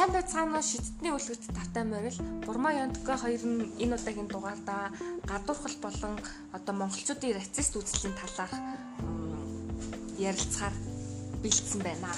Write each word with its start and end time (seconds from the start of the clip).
сайн 0.00 0.16
байцгаана 0.16 0.62
шидтний 0.64 1.12
үлгэрт 1.12 1.44
тавтай 1.52 1.84
морил 1.84 2.16
Бурма 2.46 2.72
Яндга 2.72 3.20
хоёр 3.20 3.44
нь 3.44 3.68
энэ 3.84 4.00
удаагийн 4.00 4.32
дугаардаа 4.32 4.96
гадуурхал 5.28 5.76
болон 5.84 6.16
одоо 6.56 6.72
монголчуудын 6.72 7.36
рацист 7.36 7.76
үзлийн 7.76 8.16
талаарх 8.16 8.56
ярилцахаар 10.16 10.72
бэлдсэн 11.44 11.80
байна. 11.84 12.08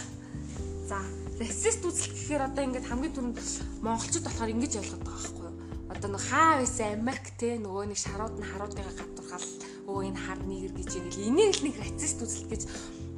За, 0.87 1.03
рацист 1.43 1.82
үзэл 1.82 2.14
гэхээр 2.14 2.46
одоо 2.55 2.63
ингээд 2.71 2.87
хамгийн 2.87 3.14
түрүүнд 3.18 3.39
монголчууд 3.83 4.27
болохоор 4.30 4.55
ингэж 4.55 4.73
ойлгоод 4.79 5.03
байгаа 5.03 5.19
байхгүй 5.27 5.43
юу? 5.43 5.55
Одоо 5.91 6.09
нэг 6.14 6.23
хаа 6.23 6.53
байсан 6.62 6.87
Америк 6.95 7.27
те 7.35 7.59
нөгөө 7.59 7.85
нэг 7.91 7.99
шарууд 7.99 8.39
нь 8.39 8.46
харуудыгаа 8.46 8.95
гадуурхал 8.95 9.49
өө 9.91 10.07
энэ 10.07 10.23
хар 10.23 10.39
нэгэр 10.46 10.73
гэж 10.79 10.91
юм. 11.03 11.07
Энийг 11.19 11.51
л 11.59 11.67
нэг 11.67 11.75
рацист 11.83 12.23
үзэл 12.23 12.46
гэж 12.46 12.62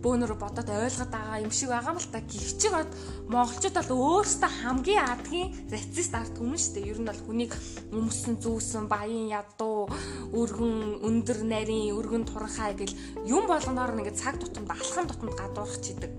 бөөнөрө 0.05 0.37
бодоод 0.37 0.69
ойлгоод 0.69 1.13
байгаа 1.17 1.41
юм 1.41 1.49
шиг 1.49 1.73
байгаа 1.73 1.97
юм 1.97 2.01
л 2.01 2.13
та 2.13 2.21
гихчиг 2.21 2.73
бод 2.77 2.91
монголчууд 3.33 3.77
бол 3.81 3.93
өөрсдөө 4.21 4.51
хамгийн 4.61 5.01
адгийн 5.01 5.49
рацист 5.73 6.13
арт 6.13 6.37
хүмүүс 6.37 6.61
шүү 6.61 6.75
дээ. 6.77 6.91
Ер 6.93 6.99
нь 7.01 7.09
бол 7.09 7.23
хүнийг 7.25 7.53
өмсөн 7.89 8.37
зүүсэн 8.45 8.85
баян 8.93 9.33
ядуу 9.33 9.89
өргөн 10.37 11.01
өндөр 11.09 11.39
нарийн 11.49 11.97
өргөн 11.97 12.29
туранхай 12.29 12.77
гэл 12.77 12.93
юм 13.25 13.49
болгоноор 13.49 13.97
нэг 13.97 14.13
цаг 14.13 14.37
тутамд 14.37 14.69
алхам 14.69 15.09
тутамд 15.09 15.33
гадуурх 15.41 15.81
чидэг. 15.81 16.13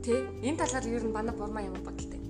Тэ 0.00 0.12
энэ 0.40 0.64
талаар 0.64 0.86
ер 0.88 1.04
нь 1.04 1.12
бана 1.12 1.36
бурмаа 1.36 1.60
ямар 1.60 1.84
бодолтой. 1.84 2.20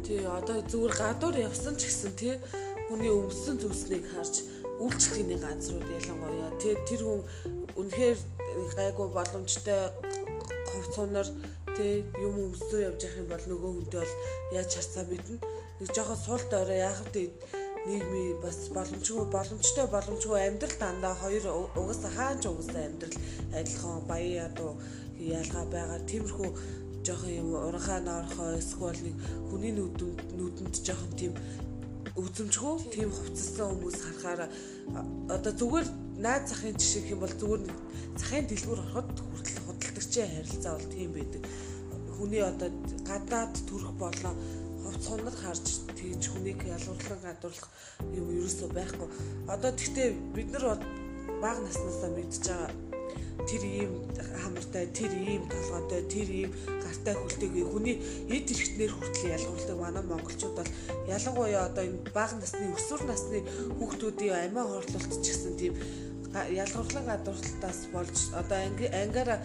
Тий 0.00 0.24
одоо 0.24 0.64
зүгээр 0.64 0.94
гадуур 0.96 1.36
явсан 1.36 1.76
ч 1.76 1.84
гэсэн 1.84 2.16
тий 2.16 2.40
хүний 2.88 3.12
өмсөн 3.12 3.60
зүснийг 3.60 4.08
харж 4.08 4.46
үйлчлэгийн 4.80 5.40
газрууд 5.42 5.88
ялангуяа 5.98 6.52
тий 6.62 6.74
тэр 6.88 7.02
хүн 7.04 7.20
үнэхээр 7.80 8.18
гайгүй 8.78 9.08
боломжтой 9.12 9.80
ховцоноор 10.72 11.28
тэ 11.76 12.04
юм 12.24 12.34
өмсөө 12.48 12.80
явж 12.88 13.00
явах 13.04 13.20
юм 13.20 13.28
бол 13.32 13.44
нөгөө 13.50 13.70
хүнтэй 13.74 14.00
бол 14.00 14.14
яаж 14.56 14.70
харцаа 14.74 15.04
мэднэ. 15.08 15.36
Нэг 15.80 15.88
жоохон 15.92 16.18
суулт 16.24 16.50
орой 16.56 16.80
яах 16.88 17.00
вэ? 17.12 17.28
нийгмийн 17.86 18.40
бас 18.42 18.58
боломжгүй 18.74 19.26
боломжтой 19.30 19.86
боломжгүй 19.94 20.40
амьдрал 20.42 20.76
дандаа 20.80 21.14
хоёр 21.22 21.44
угаасаа 21.78 22.12
хаанч 22.18 22.42
угаасаа 22.50 22.82
амьдрал 22.88 23.16
адилхан 23.58 24.00
баяа 24.10 24.48
ядуу 24.48 24.72
ялгаа 25.38 25.64
байгаа. 25.74 26.00
Тиймэрхүү 26.10 26.48
жоохон 27.06 27.32
юм 27.40 27.48
уранхаа 27.54 28.00
норхоо 28.02 28.58
эсвэл 28.58 29.00
нэг 29.06 29.14
хүний 29.48 29.72
нүдэнд 29.78 30.18
нүдэнд 30.38 30.74
жоохон 30.86 31.12
тийм 31.20 31.32
үзэмжгүй 32.18 32.74
тийм 32.94 33.10
хувцассан 33.14 33.70
хүмүүс 33.70 33.98
харахаар 34.02 34.40
одоо 35.30 35.52
зүгээр 35.60 35.86
найз 36.24 36.48
захын 36.50 36.76
жишээ 36.80 37.12
юм 37.12 37.20
бол 37.20 37.34
зүгээр 37.40 37.62
захын 38.20 38.46
дэлгүүр 38.48 38.80
ороход 38.80 39.08
хүртэл 39.20 39.64
худалдагчийн 39.66 40.32
харилцаа 40.32 40.72
бол 40.76 40.88
тийм 40.94 41.10
байдаг. 41.12 41.42
Хүний 42.16 42.42
одоо 42.42 42.70
гадаад 43.04 43.54
төрөх 43.68 43.92
болоо 44.00 44.34
хувц 44.80 45.04
хонор 45.06 45.36
харж 45.36 45.66
тэгж 45.98 46.22
хүнийг 46.32 46.60
ялгуурлан 46.64 47.20
гадуурлах 47.20 47.70
юм 48.16 48.26
ерөөсөө 48.32 48.68
байхгүй. 48.72 49.08
Одоо 49.52 49.70
тэгтээ 49.76 50.08
бид 50.32 50.48
нар 50.52 50.80
бага 51.42 51.60
наснаасаа 51.60 52.10
мэдж 52.16 52.34
байгаа 52.48 52.85
тэр 53.44 53.62
ийм 53.64 53.92
хамартай, 54.40 54.86
тэр 54.96 55.12
ийм 55.12 55.42
толгойтой, 55.52 56.02
тэр 56.08 56.28
ийм 56.30 56.50
гартай 56.80 57.14
хөлтэйг 57.14 57.54
хүний 57.68 57.96
эд 58.32 58.48
хэрэгтнэр 58.48 58.92
хүртэл 58.96 59.34
ялгуурладаг 59.36 59.78
манай 59.78 60.04
монголчууд 60.08 60.54
бол 60.56 60.70
ялангуяа 61.06 61.68
одоо 61.68 61.84
энэ 61.84 62.00
бага 62.16 62.34
насны 62.40 62.64
өсвөр 62.72 63.02
насны 63.04 63.38
хүүхдүүдийн 63.76 64.34
амиа 64.48 64.64
хорлолт 64.64 65.12
ч 65.20 65.26
гэсэн 65.30 65.54
тийм 65.60 65.74
ялгуурлан 66.34 67.04
гадуурлалтаас 67.06 67.80
болж 67.92 68.16
одоо 68.40 68.58
ангиара 68.64 69.36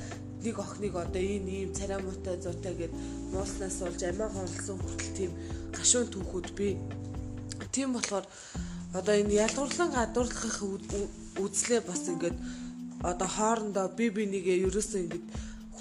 нэг 0.44 0.56
охиныг 0.58 0.96
одоо 0.96 1.22
энэ 1.22 1.52
ийм 1.52 1.72
царамуутай 1.78 2.36
зүйтэй 2.42 2.76
гэд 2.80 2.94
мууснаас 3.32 3.78
болж 3.84 4.02
амиа 4.04 4.30
хорлсон 4.34 4.78
хүртэл 4.82 5.18
тийм 5.18 5.32
гашуун 5.76 6.08
түүхүүд 6.10 6.48
би 6.58 6.68
тийм 7.72 7.94
болохоор 7.94 8.26
одоо 8.98 9.16
энэ 9.22 9.38
ялгуурлан 9.46 9.92
гадуурлахын 9.94 10.82
үзлээ 11.44 11.82
бас 11.86 12.04
ингээд 12.12 12.38
одоо 13.04 13.28
хоорондоо 13.28 13.88
би 13.98 14.10
би 14.16 14.24
нэгээ 14.30 14.68
ерөөсөө 14.68 15.02
ингэж 15.04 15.24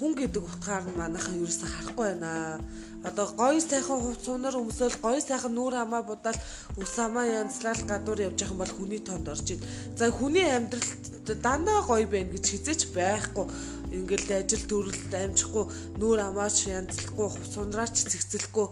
хүн 0.01 0.17
гэдэг 0.17 0.41
утгаар 0.41 0.83
нь 0.89 0.97
манайхан 0.97 1.37
ерөөсөө 1.37 1.69
харахгүй 1.69 2.05
байна. 2.09 2.57
Одоо 3.05 3.25
гоё 3.37 3.61
сайхан 3.61 4.01
хувц 4.01 4.25
сунаар 4.25 4.57
өмсөөл 4.57 4.97
гоё 4.97 5.21
сайхан 5.21 5.53
нүүр 5.53 5.77
хамаа 5.77 6.01
будаал 6.01 6.39
ус 6.81 6.93
хамаа 6.97 7.25
янзлал 7.29 7.81
гадуур 7.85 8.19
явж 8.25 8.37
байгаа 8.41 8.53
юм 8.53 8.61
бол 8.61 8.73
хүний 8.77 9.01
тоонд 9.05 9.29
орж 9.29 9.47
ийн. 9.53 9.61
За 9.93 10.09
хүний 10.09 10.45
амьдралд 10.57 11.05
дандаа 11.45 11.85
гоё 11.85 12.05
байна 12.09 12.33
гэж 12.33 12.45
хизээч 12.49 12.81
байхгүй. 12.97 13.45
Ингээл 13.93 14.41
ажил 14.41 14.63
төрөлд 14.65 15.13
амжихгүй 15.13 15.65
нүүр 16.01 16.19
хамаач 16.25 16.57
янзлахгүй 16.65 17.27
хувц 17.29 17.51
сунраач 17.53 17.95
цэгцэлэхгүй 18.01 18.67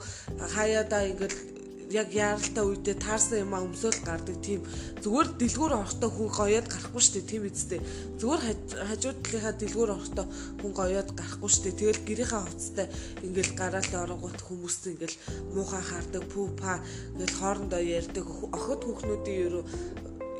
хаяада 0.56 0.98
ингээл 1.14 1.59
яг 1.90 2.14
яаралтай 2.14 2.64
үедээ 2.66 2.98
таарсан 3.02 3.42
юм 3.46 3.54
а 3.58 3.66
өмсөөл 3.66 4.00
гардаг 4.06 4.38
тийм. 4.46 4.62
Зүгээр 5.02 5.30
дэлгүүр 5.42 5.74
орохдоо 5.74 6.10
хүн 6.14 6.30
гоёод 6.30 6.68
гарахгүй 6.70 7.02
дээ 7.02 7.26
тийм 7.26 7.44
үсттэй 7.50 7.82
зүгээр 8.22 8.44
хажууд 8.90 9.18
талынхаа 9.26 9.54
дэлгүүр 9.58 9.92
орохдоо 9.98 10.26
хүн 10.62 10.74
гоёод 10.78 11.10
гарахгүй 11.18 11.50
дээ 11.50 11.80
тэгэл 11.82 12.06
гэрийнхаа 12.06 12.42
хувцастай 12.46 12.88
ингээл 13.26 13.54
гараал 13.58 13.94
оронгууд 14.06 14.40
хүмүүс 14.46 14.78
ингээл 14.94 15.18
муухай 15.54 15.84
хардаг 15.84 16.24
пупа 16.30 16.78
ингээл 17.18 17.40
хоорондоо 17.42 17.82
ярьдаг 17.82 18.26
охид 18.28 18.82
хүүхнүүдийн 18.86 19.42
ерөө 19.50 19.64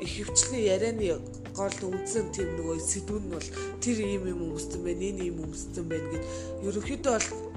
их 0.00 0.12
хөвчлийн 0.16 0.64
ярианы 0.64 1.18
гол 1.52 1.78
үндсэн 1.92 2.32
тийм 2.32 2.48
нөгөө 2.56 2.78
сэдвүүн 2.80 3.24
нь 3.26 3.32
бол 3.34 3.48
тэр 3.84 3.98
ийм 4.00 4.24
юм 4.32 4.40
өмссөн 4.48 4.80
байна, 4.80 5.04
энэ 5.04 5.28
ийм 5.28 5.38
өмссөн 5.44 5.84
байна 5.90 6.08
гэд. 6.08 6.24
Ерөнхийдөө 6.64 7.12
бол 7.12 7.49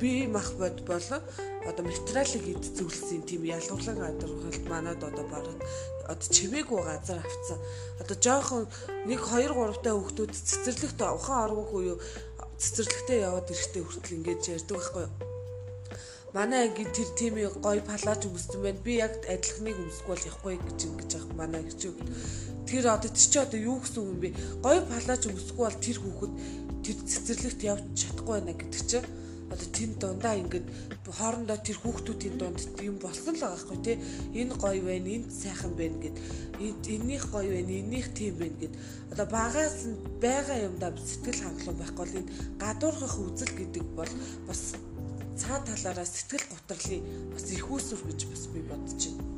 би 0.00 0.26
мах 0.26 0.52
бод 0.60 0.84
болоо 0.84 1.20
одоо 1.66 1.84
материалыг 1.84 2.44
эдцүүлсэн 2.54 3.22
тийм 3.26 3.42
ялгуурлан 3.44 3.98
гадархалт 3.98 4.64
манад 4.68 5.00
одоо 5.02 5.24
бараг 5.26 5.58
одоо 6.06 6.28
чимээгүй 6.36 6.82
газар 6.84 7.18
авцсан. 7.18 7.58
Одоо 8.00 8.16
жоохон 8.20 8.64
1 9.06 9.18
2 9.18 9.50
3 9.50 9.82
та 9.82 9.90
хүүхдүүд 9.96 10.32
цэцэрлэгт 10.32 11.00
ухаан 11.02 11.44
орвох 11.50 11.70
уу 11.74 11.98
цэцэрлэгтээ 12.62 13.18
яваад 13.28 13.50
ирэхдээ 13.50 13.82
хүртэл 13.82 14.16
ингэж 14.16 14.42
ярьдаг 14.54 14.76
байхгүй 14.78 15.02
юу? 15.06 15.12
Манай 16.36 16.68
ангийн 16.68 16.92
тэр 16.92 17.10
тийм 17.18 17.34
гоё 17.64 17.82
палаж 17.82 18.20
өмссөн 18.28 18.60
байна. 18.62 18.84
Би 18.84 19.00
яг 19.00 19.12
адилхныг 19.24 19.76
өмсөхгүй 19.80 20.12
бол 20.12 20.28
явахгүй 20.28 20.54
гэж 20.60 20.78
ингэж 20.86 21.10
яах 21.16 21.28
манай 21.32 21.62
гэж. 21.64 21.80
Тэр 22.68 22.84
одоо 22.92 23.10
тэр 23.10 23.28
чи 23.32 23.38
одоо 23.40 23.60
юу 23.60 23.78
гэсэн 23.80 24.04
юм 24.04 24.20
бэ? 24.20 24.28
Гоё 24.60 24.80
палаж 24.84 25.22
өмсөхгүй 25.26 25.64
бол 25.64 25.80
тэр 25.80 25.98
хүүхэд 26.00 26.32
тэр 26.84 26.96
цэцэрлэгт 27.08 27.60
явж 27.72 27.84
чадахгүй 27.96 28.34
байна 28.36 28.52
гэдэг 28.52 28.82
чинь 28.84 29.08
одоо 29.52 29.68
тэнд 29.76 29.94
дундаа 30.02 30.34
ингээд 30.42 30.66
хоорондоо 31.06 31.58
тэр 31.62 31.78
хүүхдүүдийн 31.80 32.36
дунд 32.38 32.58
юм 32.82 32.96
болсон 32.98 33.34
л 33.34 33.42
байгаа 33.42 33.62
хгүй 33.62 33.78
тий. 33.86 33.96
Энэ 34.34 34.54
гоё 34.58 34.82
байна 34.82 35.08
энд 35.16 35.28
сайхан 35.30 35.72
байна 35.78 35.98
гэд. 36.02 36.16
Эннийх 36.94 37.24
гоё 37.30 37.50
байна 37.54 37.72
эннийх 37.80 38.08
тийм 38.16 38.34
байна 38.42 38.58
гэд. 38.60 38.74
Одоо 39.12 39.26
багаас 39.30 39.78
нь 39.86 39.96
байгаа 40.18 40.58
юмдаа 40.66 40.90
сэтгэл 40.98 41.42
хангалуун 41.46 41.78
байхгүй 41.78 42.02
бол 42.02 42.18
энэ 42.20 42.32
гадуурхах 42.58 43.14
үзэл 43.22 43.54
гэдэг 43.54 43.84
бол 43.94 44.12
бас 44.48 44.74
цаа 45.38 45.58
талаараа 45.62 46.08
сэтгэл 46.08 46.46
гутралын 46.50 47.02
бас 47.32 47.44
их 47.54 47.66
үүсвэр 47.70 48.02
гэж 48.08 48.20
бас 48.32 48.42
би 48.50 48.60
бодож 48.66 49.02
байна. 49.06 49.35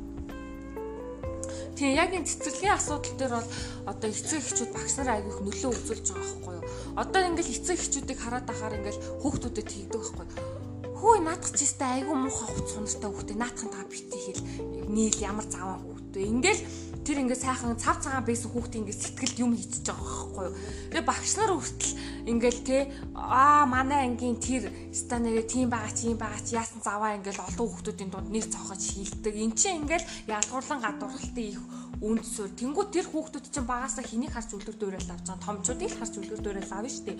Тийм 1.75 1.93
яг 1.97 2.11
энэ 2.13 2.29
цэцэрлэгийн 2.29 2.77
асуудал 2.77 3.15
дээр 3.17 3.33
бол 3.37 3.49
одоо 3.89 4.07
эцэг 4.09 4.39
эхчүүд 4.39 4.71
багш 4.73 4.93
нар 4.97 5.09
айгүйх 5.17 5.39
нөлөө 5.43 5.71
үзүүлж 5.73 6.05
байгаа 6.09 6.25
байхгүй 6.29 6.55
юу? 6.57 6.65
Одоо 7.01 7.21
ингээл 7.29 7.53
эцэг 7.57 7.77
эхчүүдийг 7.79 8.19
хараад 8.21 8.47
ахаар 8.49 8.77
ингээл 8.79 9.03
хүүхдүүдэд 9.21 9.67
тэгдэг 9.69 10.01
байхгүй 10.01 10.25
юу? 10.29 10.59
Хөөе 10.99 11.19
наадах 11.23 11.51
чистэй 11.55 12.03
айгүй 12.03 12.15
муухай 12.19 12.47
хувц 12.51 12.69
сунартай 12.75 13.07
хүүхдээ 13.07 13.37
наадахын 13.39 13.71
та 13.71 13.87
битгий 13.87 14.19
хэл 14.19 14.43
нийл 14.91 15.19
ямар 15.23 15.47
заваа 15.47 15.79
хүүхдээ 15.79 16.25
ингээл 16.27 16.61
тэр 17.07 17.17
ингээд 17.23 17.39
сайхан 17.39 17.79
цав 17.79 18.03
цагаан 18.03 18.27
байсан 18.27 18.51
хүүхдээ 18.51 18.79
ингээд 18.83 19.03
сэтгэлд 19.07 19.37
юм 19.39 19.55
хийчихэж 19.55 19.85
байгаа 19.87 20.03
байхгүй 20.03 20.43
юу. 20.43 20.55
Тэгээ 20.91 21.07
багш 21.07 21.31
нар 21.39 21.51
хүртэл 21.55 21.93
ингээл 22.25 22.59
те 22.65 22.77
аа 23.15 23.63
манай 23.69 24.09
ангийн 24.09 24.39
тэр 24.39 24.71
станараа 24.91 25.45
тийм 25.45 25.69
байгаа 25.69 25.93
тийм 25.93 26.17
байгаа 26.17 26.41
чи 26.43 26.55
яасан 26.55 26.81
заваа 26.83 27.15
ингээл 27.15 27.45
олон 27.45 27.67
хүүхдүүдийн 27.69 28.11
дунд 28.11 28.29
нэр 28.33 28.47
цохож 28.49 28.81
хийлдэг. 28.81 29.35
Эн 29.35 29.53
чинь 29.55 29.85
ингээл 29.85 30.09
ялгуурлан 30.27 30.79
гадуурхалтын 30.81 31.47
их 31.53 31.61
үнд 32.01 32.23
суурь. 32.23 32.55
Тэнгүү 32.55 32.85
тэр 32.91 33.07
хүүхдүүд 33.11 33.45
чинь 33.51 33.67
багасаа 33.67 34.03
хэнийг 34.07 34.31
харж 34.33 34.49
үлгэр 34.55 34.77
дуурайл 34.79 35.11
авч 35.11 35.25
байгаа 35.27 35.45
томчуудыг 35.45 35.91
харж 35.95 36.13
үлгэр 36.19 36.41
дуурайл 36.43 36.73
авна 36.73 36.89
шүү 36.89 37.05
дээ. 37.07 37.17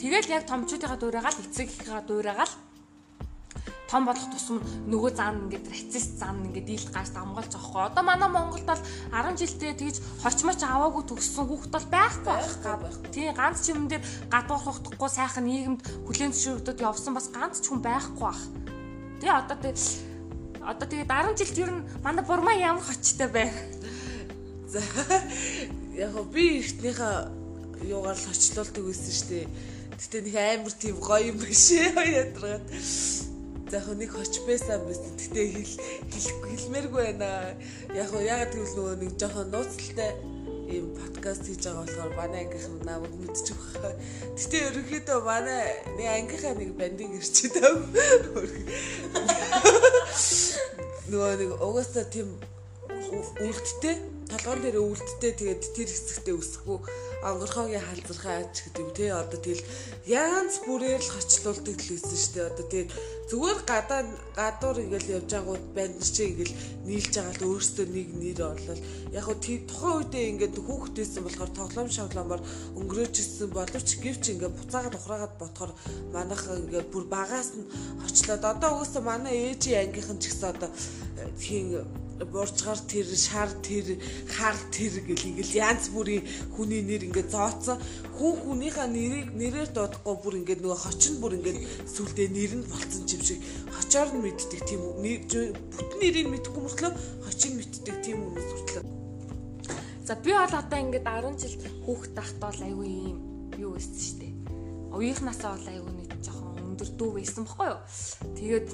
Тэгэл 0.00 0.32
яг 0.36 0.44
томчуудынхаа 0.48 1.00
дуурайгаал 1.00 1.40
эцэг 1.40 1.68
ихийнхаа 1.68 2.04
дуурайгаал 2.04 2.52
том 3.92 4.08
болох 4.08 4.24
тусам 4.32 4.56
нөгөө 4.88 5.12
зан 5.12 5.36
ингээд 5.44 5.68
рацист 5.68 6.16
зан 6.16 6.40
ингээд 6.48 6.64
дийлд 6.64 6.90
гарч 6.96 7.12
амгалж 7.12 7.52
авахгүй. 7.52 7.82
Одоо 7.92 8.02
манай 8.02 8.30
Монголд 8.32 8.64
бол 8.64 8.80
10 9.12 9.36
жилдээ 9.36 9.72
тэгж 9.76 9.96
хочмоч 10.24 10.60
аваагүй 10.64 11.04
төгссөн 11.12 11.44
хүүхд 11.44 11.70
бол 11.76 11.86
байхгүй 11.92 12.32
байхгүй. 12.32 13.12
Тий 13.12 13.28
ганц 13.36 13.60
ч 13.60 13.76
юм 13.76 13.92
дээр 13.92 14.00
гадуурхахгүй 14.32 15.10
сайхан 15.12 15.44
нийгэмд 15.44 15.80
хүлэн 16.08 16.32
зөвшөөрөгдөд 16.32 16.80
явсан 16.80 17.12
бас 17.12 17.28
ганц 17.28 17.60
ч 17.60 17.68
хүн 17.68 17.84
байхгүй 17.84 18.24
бах. 18.24 18.40
Тий 19.20 19.28
одоо 19.28 19.56
тий 19.60 19.76
одоо 20.64 20.86
тэгээд 20.88 21.12
10 21.12 21.36
жилд 21.36 21.58
ер 21.60 21.70
нь 21.76 21.84
манай 22.00 22.24
бурмаа 22.24 22.56
ямар 22.56 22.80
хочтой 22.80 23.28
бай. 23.28 23.52
За 24.72 24.80
яг 25.92 26.16
би 26.32 26.64
ихтнийхээ 26.64 27.28
юугаар 27.92 28.16
л 28.16 28.30
очлуулдаг 28.32 28.84
байсан 28.88 29.12
шүү 29.12 29.28
дээ. 29.28 29.46
Гэтэ 30.00 30.18
нэг 30.24 30.36
амар 30.40 30.74
тийм 30.80 30.96
гоё 30.96 31.28
юм 31.28 31.36
биш 31.44 31.76
ээ 31.76 31.92
ядраад. 32.32 32.64
За 33.72 33.78
яг 33.78 33.88
нэг 33.96 34.12
хоч 34.12 34.36
байсан 34.44 34.84
биз. 34.84 35.00
Тэгтээ 35.16 35.64
хэл 36.12 36.28
хэлмээргүй 36.44 37.16
байна. 37.16 37.56
Яг 37.96 38.12
уу 38.12 38.20
яг 38.20 38.52
тэгвэл 38.52 38.76
нөгөө 38.76 38.96
нэг 39.00 39.16
жоохон 39.16 39.48
нууцтай 39.48 40.12
ийм 40.68 40.92
подкаст 40.92 41.48
хийж 41.48 41.64
байгаа 41.64 41.88
болохоор 41.88 42.12
манай 42.12 42.44
ангийнхан 42.44 42.84
намайг 42.84 43.14
мэдчих 43.16 43.56
واخ. 43.56 43.96
Тэгтээ 44.36 44.68
ерөнхийдөө 44.68 45.18
манай 45.24 45.64
нэг 45.96 46.04
ангийнхаа 46.04 46.52
нэг 46.60 46.70
бандинг 46.76 47.16
ирчээд 47.16 47.56
ав. 47.64 47.80
Нөгөө 51.08 51.32
нэг 51.40 51.50
угаасаа 51.56 52.04
тийм 52.12 52.28
үлдтэй 53.40 53.96
толгоон 54.32 54.60
дээр 54.64 54.80
үлдтэй 54.80 55.32
тэгээд 55.36 55.62
тэр 55.76 55.88
хэсэгтээ 55.92 56.34
өсөхгүй 56.40 56.78
онгорхоогийн 57.20 57.84
халзархаа 57.84 58.36
ач 58.40 58.56
гэдэг 58.64 58.88
те. 58.96 59.12
Одоо 59.12 59.38
тэгэл 59.44 59.64
янз 60.08 60.64
бүрээр 60.64 61.02
л 61.04 61.12
хочлуулдаг 61.12 61.76
л 61.76 61.90
байсан 61.92 62.16
шүү 62.16 62.32
дээ. 62.32 62.48
Одоо 62.48 62.66
тэгээд 62.72 62.90
зүгээр 63.28 63.60
гадаа 63.68 64.00
гадуур 64.34 64.78
ингээл 64.82 65.14
явж 65.20 65.28
байгууд 65.36 65.64
банд 65.76 66.00
чи 66.00 66.22
ингээл 66.32 66.54
нийлж 66.88 67.12
байгаа 67.12 67.36
л 67.36 67.48
өөртөө 67.52 67.86
нэг 67.92 68.08
нэр 68.18 68.40
орлол 68.42 68.82
яг 69.12 69.24
хөө 69.28 69.36
тухайн 69.38 69.96
үедээ 70.00 70.24
ингээд 70.32 70.56
хүүхдээсэн 70.58 71.22
болохоор 71.24 71.52
тоглоом 71.52 71.90
шавламаар 71.92 72.42
өнгөрөөж 72.80 73.14
ирсэн 73.20 73.50
боловч 73.52 73.88
гэвч 74.00 74.24
ингээд 74.32 74.58
буцаагаад 74.58 74.98
ухраагаад 74.98 75.34
бодохоор 75.38 75.72
манайх 76.10 76.42
ингээд 76.48 76.88
бүр 76.90 77.04
багаас 77.06 77.50
нь 77.54 77.68
хочлоод 78.02 78.42
одоо 78.42 78.70
угсаа 78.80 79.02
манай 79.04 79.52
ээжийн 79.52 79.92
ангийнхан 79.92 80.18
ч 80.18 80.32
гэсэн 80.32 80.48
одоо 80.56 80.70
тийм 81.38 81.86
борцгаар 82.28 82.80
тэр 82.86 83.08
шар 83.16 83.50
тэр 83.66 83.86
хар 84.30 84.56
тэр 84.70 84.94
гэл 85.02 85.28
ингээл 85.30 85.58
янз 85.58 85.90
бүрийн 85.90 86.24
хүний 86.54 86.82
нэр 86.86 87.06
ингээд 87.08 87.32
зооцсон 87.34 87.78
хүн 88.16 88.34
хүнийхээ 88.44 88.88
нэрийг 88.92 89.28
нэрээр 89.34 89.70
дуудахгүй 89.74 90.16
бүр 90.22 90.34
ингээд 90.40 90.60
нөгөө 90.62 90.80
хочин 90.84 91.14
бүр 91.18 91.36
ингээд 91.38 91.58
сүлдээ 91.94 92.28
нэр 92.30 92.52
нь 92.60 92.68
болцсон 92.70 93.04
юм 93.10 93.22
шиг 93.26 93.40
хочоор 93.74 94.08
нь 94.14 94.22
мэддэг 94.22 94.60
тийм 94.68 94.82
бүтэн 94.94 95.98
нэрийг 95.98 96.28
мэдэхгүй 96.30 96.62
мөртлөө 96.62 96.92
хочин 97.24 97.52
мэддэг 97.58 97.96
тийм 98.04 98.18
хүмүүс 98.22 98.50
хүртлээ 98.52 99.02
За 100.02 100.16
би 100.16 100.32
бол 100.34 100.50
одоо 100.50 100.78
ингээд 100.82 101.06
10 101.06 101.38
жил 101.38 101.54
хүүхэд 101.86 102.12
тахтаа 102.18 102.50
бол 102.50 102.62
айгүй 102.66 102.88
юм 102.90 103.18
юу 103.54 103.70
байсан 103.78 103.94
шүү 104.02 104.16
дээ. 104.18 104.34
Уяхнасаа 104.98 105.54
бол 105.54 105.68
айгүй 105.70 105.92
нэг 105.94 106.10
жоохон 106.26 106.58
өндөр 106.74 106.90
дүү 106.98 107.10
байсан 107.16 107.46
баггүй 107.46 107.68
юу. 107.70 107.80
Тэгээд 108.34 108.66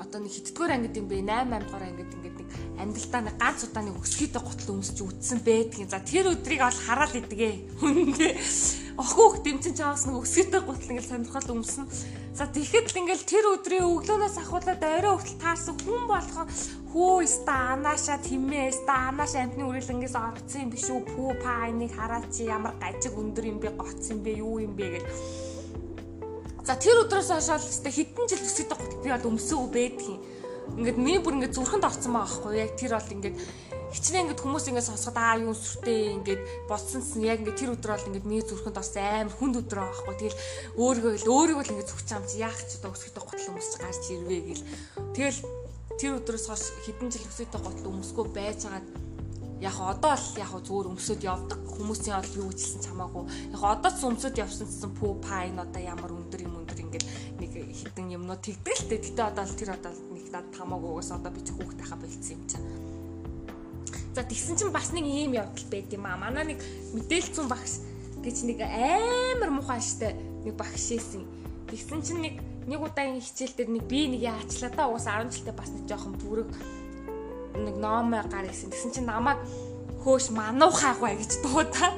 одоо 0.00 0.18
нэг 0.24 0.32
хитгэдгээр 0.32 0.72
ангид 0.80 0.96
юм 0.96 1.06
бэ 1.12 1.20
8 1.20 1.52
8 1.52 1.60
дугаар 1.68 1.84
ангид 1.84 2.10
ингээд 2.16 2.36
нэг 2.40 2.48
амьдралдаа 2.80 3.22
нэг 3.28 3.36
ганц 3.36 3.60
удаа 3.68 3.84
нэг 3.84 3.96
өсгийтэй 4.00 4.40
гутал 4.40 4.72
өмсч 4.80 4.96
үтсэн 5.04 5.38
байдгийн. 5.44 5.92
За 5.92 6.00
тэр 6.00 6.32
өдрийг 6.32 6.64
бол 6.64 6.80
хараал 6.88 7.14
идгээ. 7.20 7.54
Хүндээ 7.84 8.32
охоог 8.96 9.44
дэмцэн 9.44 9.76
чаас 9.76 10.08
нэг 10.08 10.16
өсгийтэй 10.24 10.62
гутал 10.64 10.88
ингээд 10.88 11.10
сонирхол 11.12 11.52
өмснө. 11.52 11.84
За 12.32 12.48
тэгэхэд 12.48 12.88
л 12.88 13.00
ингээд 13.04 13.28
тэр 13.28 13.44
өдрийн 13.52 13.84
өглөөнөөс 13.84 14.36
ахуулаад 14.40 14.80
орой 14.80 15.14
хүртэл 15.20 15.42
таарсан 15.44 15.76
хүн 15.84 16.04
болгоо 16.08 16.44
хөө 16.90 17.26
ста 17.28 17.76
анааша 17.76 18.16
тимээ 18.24 18.72
ста 18.72 19.12
анааш 19.12 19.36
амтны 19.36 19.68
үрэлэнгээс 19.68 20.16
орцсон 20.16 20.64
юм 20.64 20.70
биш 20.72 20.88
үү 20.88 21.00
пүү 21.12 21.30
па 21.44 21.68
энийг 21.68 21.92
хараач 21.94 22.34
ямар 22.40 22.74
гажиг 22.80 23.14
өндөр 23.14 23.44
юм 23.52 23.58
бэ 23.60 23.70
гоц 23.76 24.10
юм 24.10 24.24
бэ 24.24 24.32
юу 24.40 24.58
юм 24.64 24.74
бэ 24.74 24.86
гэж 24.96 25.06
За 26.70 26.78
тэр 26.78 27.02
өдрөөс 27.02 27.34
хойш 27.34 27.82
л 27.82 27.90
хэдэн 27.90 28.30
жил 28.30 28.46
өсөйтэй 28.46 28.78
гутал 28.78 29.02
би 29.02 29.10
бол 29.10 29.34
өмсөв 29.34 29.74
байдгийн. 29.74 30.22
Ингээд 30.78 31.02
миний 31.02 31.18
бүр 31.18 31.42
ингээд 31.42 31.58
зүрхэнд 31.58 31.82
орсон 31.82 32.14
байгаа 32.14 32.30
байхгүй 32.30 32.62
яг 32.62 32.70
тэр 32.78 32.94
бол 32.94 33.10
ингээд 33.10 33.36
хичнээн 33.90 34.22
ингээд 34.30 34.38
хүмүүс 34.38 34.70
ингээд 34.70 34.86
сонсоход 34.86 35.18
аа 35.18 35.42
юу 35.42 35.50
сүртэй 35.50 36.14
ингээд 36.14 36.42
бодсон 36.70 37.02
чинь 37.02 37.26
яг 37.26 37.42
ингээд 37.42 37.58
тэр 37.58 37.74
өдөр 37.74 37.90
бол 37.90 38.06
ингээд 38.14 38.28
миний 38.30 38.46
зүрхэнд 38.46 38.78
орсон 38.78 39.02
амар 39.02 39.34
хүнд 39.34 39.58
өдөр 39.66 39.78
байгаа 39.82 39.98
байхгүй. 39.98 40.14
Тэгэл 40.22 40.40
өөрийгөө 40.78 41.12
л 41.18 41.32
өөрийгөө 41.34 41.64
л 41.66 41.72
ингээд 41.74 41.90
зүгч 41.90 42.08
юм 42.14 42.24
чи 42.30 42.36
яах 42.38 42.60
ч 42.62 42.70
одоо 42.78 42.90
өсөйтэй 42.94 43.18
гутал 43.26 43.50
өмсч 43.50 43.72
гарч 43.82 44.02
ирвэ 44.14 44.38
гэл. 44.46 44.66
Тэгэл 45.10 45.38
тэр 45.98 46.12
өдрөөс 46.22 46.46
хойш 46.54 46.64
хэдэн 46.86 47.10
жил 47.10 47.26
өсөйтэй 47.26 47.60
гутал 47.66 47.90
өмсгөө 47.98 48.26
байж 48.30 48.62
байгаад 48.62 48.86
яг 49.60 49.76
одоо 49.76 50.14
л 50.16 50.28
яг 50.40 50.52
зүгээр 50.56 50.90
өмсөд 50.92 51.20
явдаг 51.24 51.60
хүмүүсийн 51.68 52.16
бол 52.16 52.38
юу 52.40 52.48
гэжсэн 52.48 52.80
чамаагүй 52.80 53.24
яг 53.52 53.62
одоо 53.62 53.90
ч 53.92 54.00
өмсөд 54.08 54.34
явсан 54.40 54.66
гэсэн 54.66 54.92
пүү 54.96 55.12
пайн 55.20 55.60
одоо 55.60 55.82
ямар 55.84 56.10
өндөр 56.16 56.40
юм 56.48 56.64
өндөр 56.64 56.80
ингээд 56.80 57.06
нэг 57.40 57.52
хитэн 57.76 58.16
юмнууд 58.16 58.40
тэгдэг 58.40 58.74
л 58.76 58.88
дээ 58.88 59.00
гэтээ 59.04 59.26
одоо 59.28 59.44
л 59.44 59.58
тэр 59.60 59.70
одоо 59.76 59.92
нэг 59.92 60.26
над 60.32 60.48
хамаагүйгээс 60.56 61.10
одоо 61.12 61.30
би 61.32 61.40
ч 61.44 61.48
хүүхд 61.52 61.76
тахаа 61.76 61.98
болцсон 62.00 62.36
юм 62.36 62.44
чинь 62.48 62.66
За 64.10 64.26
тэгсэн 64.26 64.58
чинь 64.58 64.74
бас 64.74 64.90
нэг 64.90 65.06
ийм 65.06 65.38
явдал 65.38 65.70
байд 65.70 65.86
юм 65.94 66.02
аа. 66.02 66.18
Манай 66.18 66.42
нэг 66.42 66.58
мэдээлцэн 66.98 67.46
багш 67.46 67.78
гэж 68.26 68.42
нэг 68.42 68.58
амар 68.66 69.54
муухай 69.54 69.78
штэ 69.78 70.18
нэг 70.42 70.58
багш 70.58 70.90
шээсэн. 70.90 71.22
Тэгсэн 71.70 72.02
чинь 72.02 72.18
нэг 72.18 72.34
нэг 72.66 72.82
удаагийн 72.82 73.22
хичээл 73.22 73.54
дээр 73.54 73.70
нэг 73.70 73.84
би 73.86 74.10
нэг 74.10 74.26
яачлаа 74.26 74.70
да 74.74 74.90
уус 74.90 75.06
10 75.06 75.30
жилдээ 75.30 75.54
бас 75.54 75.70
нэг 75.70 75.86
жоохон 75.86 76.18
бүрэг 76.18 76.50
нэг 77.56 77.76
номоо 77.78 78.22
гар 78.26 78.46
гэсэн. 78.46 78.70
Тэгсэн 78.70 78.92
чинь 78.94 79.08
намайг 79.10 79.38
хөөш 80.04 80.30
мануухайгүй 80.32 81.18
гэж 81.18 81.32
дуудаа. 81.44 81.92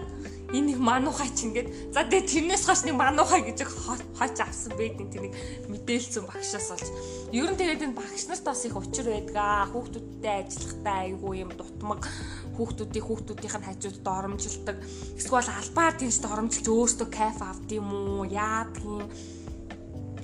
Энэ 0.52 0.76
нэг 0.76 0.78
мануухай 0.84 1.32
ч 1.32 1.49
ингээд. 1.49 1.96
За 1.96 2.04
тэгээ 2.04 2.28
тэрнээс 2.28 2.69
хойш 2.69 2.84
нэг 2.84 2.96
мануухай 3.00 3.40
гэж 3.40 3.64
хооч 3.64 4.37
авсан 4.37 4.76
байдیں۔ 4.76 5.08
Тэр 5.08 5.32
нэг 5.32 5.34
мэдээлсэн 5.72 6.28
багшаас 6.28 6.69
олж. 6.76 6.88
Ер 7.32 7.49
нь 7.49 7.56
тэгээд 7.56 7.88
энэ 7.88 7.96
багш 7.96 8.28
нарт 8.28 8.44
бас 8.44 8.60
их 8.69 8.76
учир 8.76 9.08
байдгаа. 9.08 9.72
Хүүхдүүдтэй 9.72 10.34
ажиллахтай 10.44 10.96
айгүй 11.08 11.40
юм 11.40 11.56
дутмаг 11.56 12.05
хүүхдүүдийн 12.56 13.06
хүүхдүүдийнх 13.08 13.56
нь 13.56 13.69
хажууд 13.69 13.98
доромжилдаг. 14.05 14.76
Эсвэл 15.16 15.48
албаар 15.48 15.94
тийш 15.96 16.20
доромжилж 16.20 16.69
өөртөө 16.69 17.08
кайф 17.08 17.40
авд 17.40 17.69
юм 17.72 17.88
уу? 17.88 18.28
Яадгийн 18.28 19.08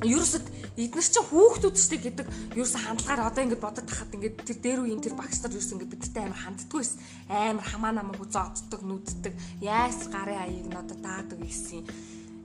ерөөсөд 0.04 0.44
эдгээр 0.78 1.08
чинь 1.10 1.26
хүүхдүүд 1.26 1.74
ч 1.74 1.84
гэдэг 1.98 2.26
ерөөсө 2.54 2.78
хандлагаар 2.78 3.26
одоо 3.26 3.42
ингэж 3.42 3.58
бодоод 3.58 3.86
тахад 3.90 4.14
ингэж 4.14 4.34
тэр 4.46 4.58
дээр 4.62 4.80
үеийн 4.86 5.02
тэр 5.02 5.18
багш 5.18 5.42
нар 5.42 5.50
ерөөсө 5.50 5.74
ингэж 5.74 5.90
бидтэй 5.90 6.22
амар 6.22 6.38
ханддаггүй 6.38 6.78
байсан. 6.78 7.00
Амар 7.26 7.66
хамаа 7.66 7.92
намаагүй 7.98 8.28
зодддаг, 8.30 8.80
нүддэг, 8.86 9.34
яас 9.58 10.06
гарын 10.06 10.38
аяыг 10.38 10.70
одоо 10.70 10.98
даадаг 11.02 11.38
гэсэн. 11.42 11.82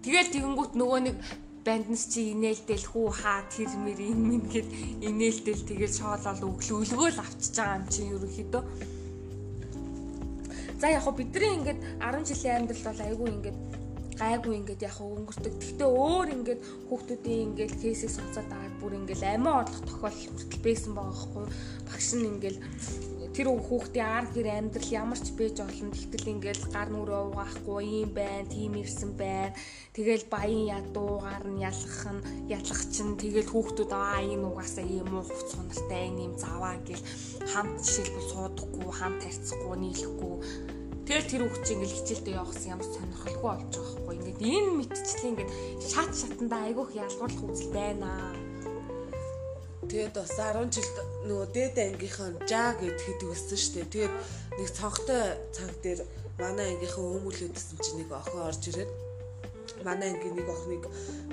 Тэгэл 0.01 0.33
тэгэнгүүт 0.33 0.73
нөгөө 0.73 0.99
нэг 1.13 1.17
банднес 1.63 2.03
чи 2.11 2.33
инээлдэл 2.33 2.89
хүү 2.91 3.07
хаа 3.23 3.45
тэр 3.47 3.71
мэр 3.79 3.99
ин 4.01 4.19
мэн 4.19 4.43
гэд 4.51 4.67
инээлдэл 5.07 5.63
тэгэл 5.63 5.95
шоолол 5.95 6.41
өглөө 6.49 6.77
өлгөөл 6.83 7.23
авчиж 7.23 7.55
байгаа 7.55 7.79
юм 7.79 7.85
чи 7.87 8.01
ерөөхдөө. 8.11 8.63
За 10.83 10.91
яг 10.91 11.07
хөө 11.07 11.15
бидний 11.15 11.53
ингээд 11.55 11.79
10 12.03 12.27
жилийн 12.27 12.55
амьдрал 12.67 12.83
бол 12.83 13.01
айгүй 13.07 13.27
ингээд 13.31 13.57
гайгүй 14.19 14.53
ингээд 14.59 14.85
яг 14.85 14.97
өнгөртөг. 15.01 15.53
Гэхдээ 15.59 15.89
өөр 15.89 16.27
ингээд 16.35 16.61
хүүхдүүдийн 16.89 17.43
ингээд 17.53 17.73
кейсийг 17.81 18.11
сонсоод 18.13 18.47
байгаад 18.49 18.75
бүр 18.79 18.93
ингээд 18.99 19.23
амиа 19.23 19.61
орлох 19.61 19.83
тохиолдол 19.87 20.29
хүртэл 20.33 20.65
байсан 20.65 20.91
байгаа 20.95 21.17
хгүй. 21.23 21.45
Багш 21.87 22.09
нь 22.17 22.29
ингээд 22.31 22.57
тэр 23.33 23.47
хүүхдийн 23.49 24.05
ар 24.05 24.25
гэр 24.29 24.47
амьдрал 24.53 24.91
ямар 24.93 25.17
ч 25.17 25.27
байж 25.33 25.57
олон 25.57 25.89
тэгтэл 25.89 26.31
ингээл 26.37 26.65
гар 26.69 26.89
нүрээ 26.93 27.21
угаахгүй 27.33 27.81
юм 28.05 28.11
байна, 28.13 28.45
тийм 28.45 28.77
ирсэн 28.77 29.11
байна. 29.17 29.57
Тэгэл 29.97 30.29
баян 30.29 30.69
ядуугаар 30.69 31.45
нь 31.49 31.65
ялах 31.65 32.01
нь 32.13 32.21
ялах 32.53 32.81
чинь 32.93 33.17
тэгэл 33.17 33.49
хүүхдүүд 33.49 33.91
аа 33.93 34.21
энэ 34.21 34.45
угаасаа 34.45 34.85
ийм 34.85 35.09
уу 35.09 35.25
хувц 35.25 35.49
сунартай 35.49 36.13
энэ 36.13 36.23
юм 36.29 36.35
заваа 36.37 36.77
гэл 36.85 37.03
хамт 37.49 37.81
жишээлбэл 37.81 38.29
суудахгүй, 38.29 38.89
хамт 38.93 39.21
харьцахгүй, 39.25 39.75
нийлэхгүй 39.81 40.35
Тэгэл 41.03 41.27
тэр 41.27 41.41
хүүхд 41.43 41.63
чинь 41.67 41.83
ингээл 41.83 41.97
хичээлдээ 41.99 42.35
явахсан 42.39 42.71
ямар 42.73 42.87
сонирхолгүй 42.87 43.43
болж 43.43 43.71
байгаа 43.75 43.91
байхгүй. 43.91 44.15
Ингээд 44.23 44.39
энэ 44.39 44.71
мэдчлээ 44.79 45.29
ингээд 45.31 45.51
шат 45.83 46.11
шатанда 46.15 46.57
айгүйх 46.63 46.91
ялгуулах 46.95 47.43
үзэл 47.43 47.75
байна. 47.75 48.11
Тэгээд 49.83 50.15
бас 50.15 50.31
10 50.39 50.71
жилд 50.71 50.95
нөгөө 51.27 51.47
дээд 51.51 51.75
ангийнхан 51.83 52.33
жаа 52.47 52.71
гэд 52.79 52.97
шүү 53.03 53.83
дээ. 53.83 53.91
Тэгээд 53.91 54.13
нэг 54.57 54.69
цонхтой 54.71 55.23
цаг 55.51 55.71
дээр 55.83 55.99
манай 56.39 56.71
ангийнхан 56.71 57.05
өмүүлээдсэн 57.19 57.77
чинь 57.83 57.99
нэг 57.99 58.09
охин 58.15 58.41
орж 58.47 58.63
ирээд 58.71 58.91
манай 59.83 60.09
ангийн 60.13 60.35
нэг 60.39 60.47
охиныг 60.49 60.87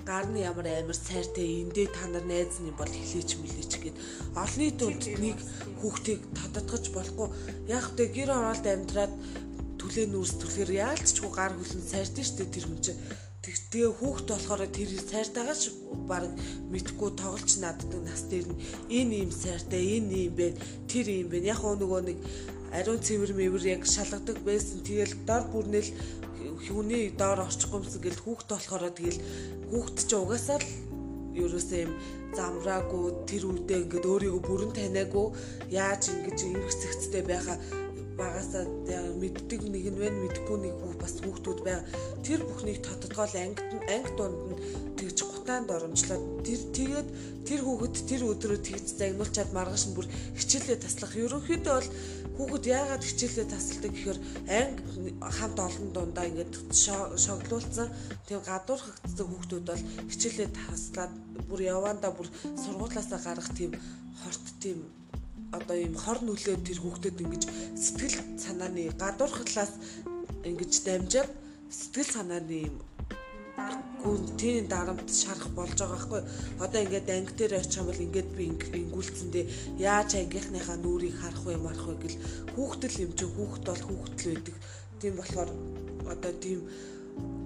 гарны 0.05 0.39
ямар 0.43 0.67
амар 0.67 0.99
сайртай 0.99 1.63
эндээ 1.63 1.89
та 1.95 2.07
нар 2.11 2.25
найз 2.27 2.59
нь 2.61 2.75
бол 2.75 2.91
хилээч 2.91 3.31
мэлээч 3.39 3.73
гэд 3.81 3.97
олны 4.35 4.67
дүнд 4.75 5.05
нэг 5.25 5.39
хүүхдийг 5.81 6.21
тодотгож 6.39 6.85
болохгүй 6.91 7.29
яг 7.71 7.87
тэ 7.97 8.11
гэр 8.11 8.31
оролт 8.35 8.67
амьдраад 8.67 9.13
түлээ 9.91 10.07
нүүрс 10.07 10.35
түлхээр 10.39 10.71
яалтчгүй 10.87 11.31
гар 11.35 11.53
хөлн 11.59 11.83
сайрдэн 11.83 12.27
штэ 12.31 12.47
тэр 12.47 12.65
хүн 12.71 12.79
чинь 12.79 13.01
тэгээ 13.43 13.93
хүүхд 13.99 14.27
болохоор 14.31 14.63
тэр 14.71 14.91
сайртаагаач 14.99 15.63
баг 16.11 16.27
мэдхгүй 16.71 17.11
тоглож 17.19 17.53
наддаг 17.63 18.03
нас 18.03 18.23
дээр 18.31 18.47
нь 18.51 18.61
энэ 18.99 19.15
ийм 19.23 19.31
сайртай 19.35 19.99
энэ 19.99 20.15
ийм 20.27 20.35
бэ 20.39 20.47
тэр 20.91 21.07
ийм 21.11 21.27
бэ. 21.31 21.39
Яг 21.47 21.63
нөгөө 21.63 22.01
нэг 22.07 22.19
ариун 22.75 23.03
цэвэр 23.03 23.33
мэвэр 23.35 23.65
яг 23.79 23.83
шалгадаг 23.87 24.39
байсан. 24.43 24.83
Тэгэл 24.83 25.15
дор 25.27 25.43
бүрнэл 25.51 25.91
хүний 26.67 27.15
доор 27.15 27.47
орчихгүй 27.47 27.79
юмсан 27.79 28.03
гэл 28.03 28.23
хүүхд 28.23 28.49
болохоор 28.51 28.85
тэгэл 28.91 29.23
хүүхд 29.71 29.97
ч 30.07 30.11
угаасаа 30.19 30.59
л 30.59 30.69
ерөөсөө 31.39 31.81
юм 31.87 31.93
замраагүй 32.35 33.07
тэр 33.31 33.43
үедээ 33.47 33.83
ингээд 33.87 34.11
өөрийгөө 34.11 34.43
бүрэн 34.47 34.73
таниагүй. 34.75 35.27
Яаж 35.71 36.03
ингэж 36.11 36.39
ингэх 36.47 36.75
зэгцтэй 36.75 37.23
байхаа 37.23 37.57
багасаа 38.21 38.65
мэддэг 39.21 39.61
нэг 39.73 39.85
нь 39.93 40.01
вэ 40.01 40.09
мэдгүй 40.13 40.59
нэг 40.61 40.75
хүү 40.77 40.95
бас 41.01 41.15
хүүхдүүд 41.25 41.61
байгаа. 41.65 41.85
Тэр 42.21 42.41
бүхнийг 42.45 42.79
тодтогоол 42.85 43.35
ангид 43.41 43.71
анги 43.89 44.13
дунд 44.19 44.39
нь 44.53 44.61
тэгж 45.01 45.19
гутаанд 45.25 45.73
оромжлоод 45.73 46.45
тэр 46.45 46.61
тэгээд 46.77 47.09
тэр 47.49 47.61
хүүхэд 47.65 47.97
тэр 48.05 48.23
өдрөө 48.29 48.59
тэгж 48.61 48.87
загнуулчаад 49.01 49.51
маргааш 49.57 49.85
нь 49.89 49.97
бүр 49.97 50.07
хичээлээ 50.37 50.79
таслах. 50.85 51.17
Ерөнхийдөө 51.17 51.75
бол 51.81 51.91
хүүхэд 52.37 52.65
яагаад 52.77 53.05
хичээлээ 53.09 53.47
тасалдаг 53.49 53.93
гэхээр 53.93 54.19
анги 54.61 54.83
хамт 55.37 55.59
олон 55.61 55.89
дундаа 55.93 56.25
ингээд 56.29 56.53
шоглуулсан 57.25 57.89
тийм 58.29 58.41
гадуурхагдсан 58.45 59.27
хүүхдүүд 59.29 59.65
бол 59.69 59.85
хичээлээ 60.13 60.49
таслаад 60.61 61.13
бүр 61.49 61.61
явандаа 61.77 62.13
бүр 62.13 62.29
сургуулаасаа 62.63 63.21
гарах 63.25 63.49
тийм 63.57 63.73
хорт 64.21 64.47
тийм 64.63 64.79
одоо 65.57 65.77
ийм 65.77 65.95
хор 66.03 66.19
нүлээ 66.23 66.57
тэр 66.67 66.79
хүүхдэд 66.81 67.17
ингэж 67.25 67.45
сэтгэл 67.85 68.17
санааны 68.45 68.83
гадуурхлаас 69.03 69.73
ингэж 70.49 70.73
дамжаад 70.87 71.31
сэтгэл 71.79 72.11
санааны 72.17 72.57
ийм 72.67 72.77
гүн 74.03 74.23
тийм 74.41 74.65
дарамт 74.73 75.09
шарах 75.21 75.49
болж 75.57 75.77
байгаа 75.77 75.93
байхгүй. 75.93 76.23
Одоо 76.65 76.81
ингээд 76.85 77.09
анги 77.11 77.33
дээр 77.37 77.53
очих 77.61 77.81
юм 77.81 77.87
бол 77.89 78.05
ингээд 78.07 78.29
би 78.37 78.45
ингүүлцэндээ 78.81 79.45
яаж 79.79 80.11
ангийнхныхаа 80.17 80.77
нүрийг 80.81 81.17
харах 81.21 81.45
вэ 81.45 81.57
марах 81.61 81.87
вэ 81.89 81.97
гэл 82.03 82.19
хүүхдэл 82.55 83.03
юм 83.05 83.13
чи 83.19 83.25
хүүхд 83.29 83.65
бол 83.69 83.83
хүүхдэл 83.87 84.33
байдаг. 84.33 84.57
Тийм 85.01 85.15
болохоор 85.21 85.51
одоо 86.13 86.33
тийм 86.45 86.61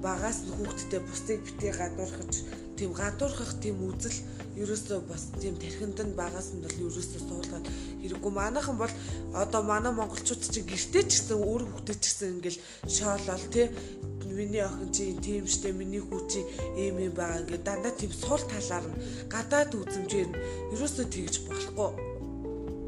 багаас 0.04 0.38
нь 0.44 0.54
хүүхдтэй 0.56 1.00
бусдыг 1.00 1.40
битгий 1.44 1.72
гадуурхаж 1.72 2.32
тийм 2.76 2.90
гадуурхах 2.92 3.52
тийм 3.62 3.76
үзэл 3.88 4.18
ерөөсөө 4.60 5.00
бас 5.10 5.22
тийм 5.40 5.54
тархинд 5.58 5.98
нь 6.04 6.18
багаас 6.20 6.54
нь 6.54 6.62
бол 6.62 6.76
ерөөсөө 6.86 7.20
суулгаад 7.26 7.66
хэрэггүй. 8.02 8.32
Манайхан 8.34 8.76
бол 8.78 8.94
одоо 9.34 9.62
манай 9.62 9.92
монголчууд 9.96 10.42
чинь 10.42 10.68
гэртээ 10.68 11.04
ч 11.08 11.12
гэсэн 11.18 11.38
өөр 11.40 11.62
хүүхдээ 11.66 11.96
ч 11.98 12.04
гэсэн 12.06 12.28
ингээл 12.38 12.60
шоолол 12.86 13.44
тий. 13.54 13.66
Миний 14.34 14.62
охин 14.66 14.90
чи 14.94 15.14
тийм 15.24 15.46
штэ 15.46 15.72
миний 15.72 16.02
хүү 16.02 16.20
чи 16.30 16.40
ийм 16.78 16.98
юм 17.02 17.14
байгаа. 17.14 17.42
Ингээд 17.42 17.66
дандаа 17.66 17.92
тийм 17.96 18.12
сул 18.14 18.42
талаар 18.46 18.86
нь 18.90 18.98
гадаад 19.32 19.70
үзэмжээр 19.74 20.28
нь 20.30 20.38
ерөөсөө 20.74 21.06
тэгж 21.10 21.34
болохгүй 21.46 22.13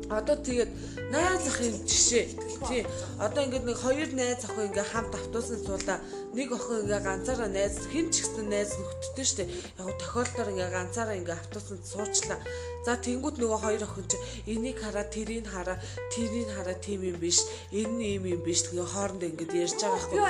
Одоо 0.06 0.38
тэгээд 0.38 0.70
найз 1.10 1.50
охин 1.50 1.74
жишээ. 1.82 2.26
Тий. 2.70 2.86
Одоо 3.18 3.42
ингээд 3.42 3.66
нэг 3.66 3.74
хоёр 3.74 4.10
найз 4.14 4.46
охин 4.46 4.70
ингээ 4.70 4.86
хамт 4.86 5.14
автобусанд 5.18 5.66
суулаа. 5.66 5.98
Нэг 6.30 6.54
охин 6.54 6.86
ингээ 6.86 7.02
ганцаараа 7.02 7.50
найз 7.50 7.90
хэн 7.90 8.14
ч 8.14 8.22
гэсэн 8.22 8.46
найз 8.46 8.70
нөхдөдтэй 8.78 9.26
штэ. 9.26 9.44
Яг 9.82 9.98
тохиолдолоор 9.98 10.50
ингээ 10.54 10.70
ганцаараа 10.70 11.18
ингээ 11.18 11.34
автобусанд 11.34 11.82
суучлаа. 11.82 12.38
За 12.86 12.94
тэнгууд 12.94 13.36
нөгөө 13.42 13.60
хоёр 13.66 13.82
охин 13.82 14.06
чи 14.06 14.18
энийг 14.46 14.78
хараа, 14.78 15.06
тэрийг 15.10 15.50
хараа, 15.50 15.78
тэрийг 16.14 16.54
хараа 16.54 16.76
тийм 16.78 17.02
юм 17.02 17.18
биш. 17.18 17.42
Энэ 17.74 18.22
юм 18.22 18.30
юм 18.30 18.40
биш. 18.46 18.62
Тэгээ 18.70 18.86
хоорондоо 18.86 19.26
ингээ 19.26 19.58
ярьж 19.66 19.78
байгаа 19.82 20.06
байхгүй. 20.06 20.22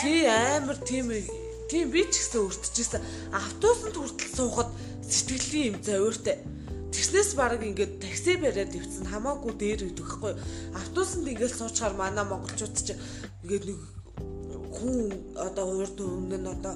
Тий 0.00 0.24
амар 0.24 0.78
тийм 0.88 1.12
тийм 1.68 1.92
би 1.92 2.08
ч 2.08 2.16
гэсэн 2.16 2.48
өртөжсэн. 2.48 3.02
Автобусанд 3.36 3.92
хүртэл 3.92 4.32
суухад 4.32 4.72
сэтгэлийн 5.04 5.76
юм 5.76 5.76
завиуртай 5.84 6.40
Тэрснээс 6.94 7.30
баг 7.36 7.60
ингээд 7.62 8.00
такси 8.00 8.36
бариад 8.40 8.72
ивцэн 8.72 9.06
хамаагүй 9.12 9.52
дээр 9.60 9.80
үйдэг 9.86 10.06
байхгүй. 10.06 10.32
Автобусанд 10.80 11.28
ингээд 11.28 11.58
суучаар 11.58 11.94
манай 11.96 12.24
монголчууд 12.24 12.74
ч 12.76 12.96
ингээд 13.44 13.64
нэг 13.68 13.80
хүн 14.78 15.10
одоо 15.46 15.66
урд 15.80 15.98
өмнө 16.00 16.38
нь 16.38 16.50
одоо 16.54 16.74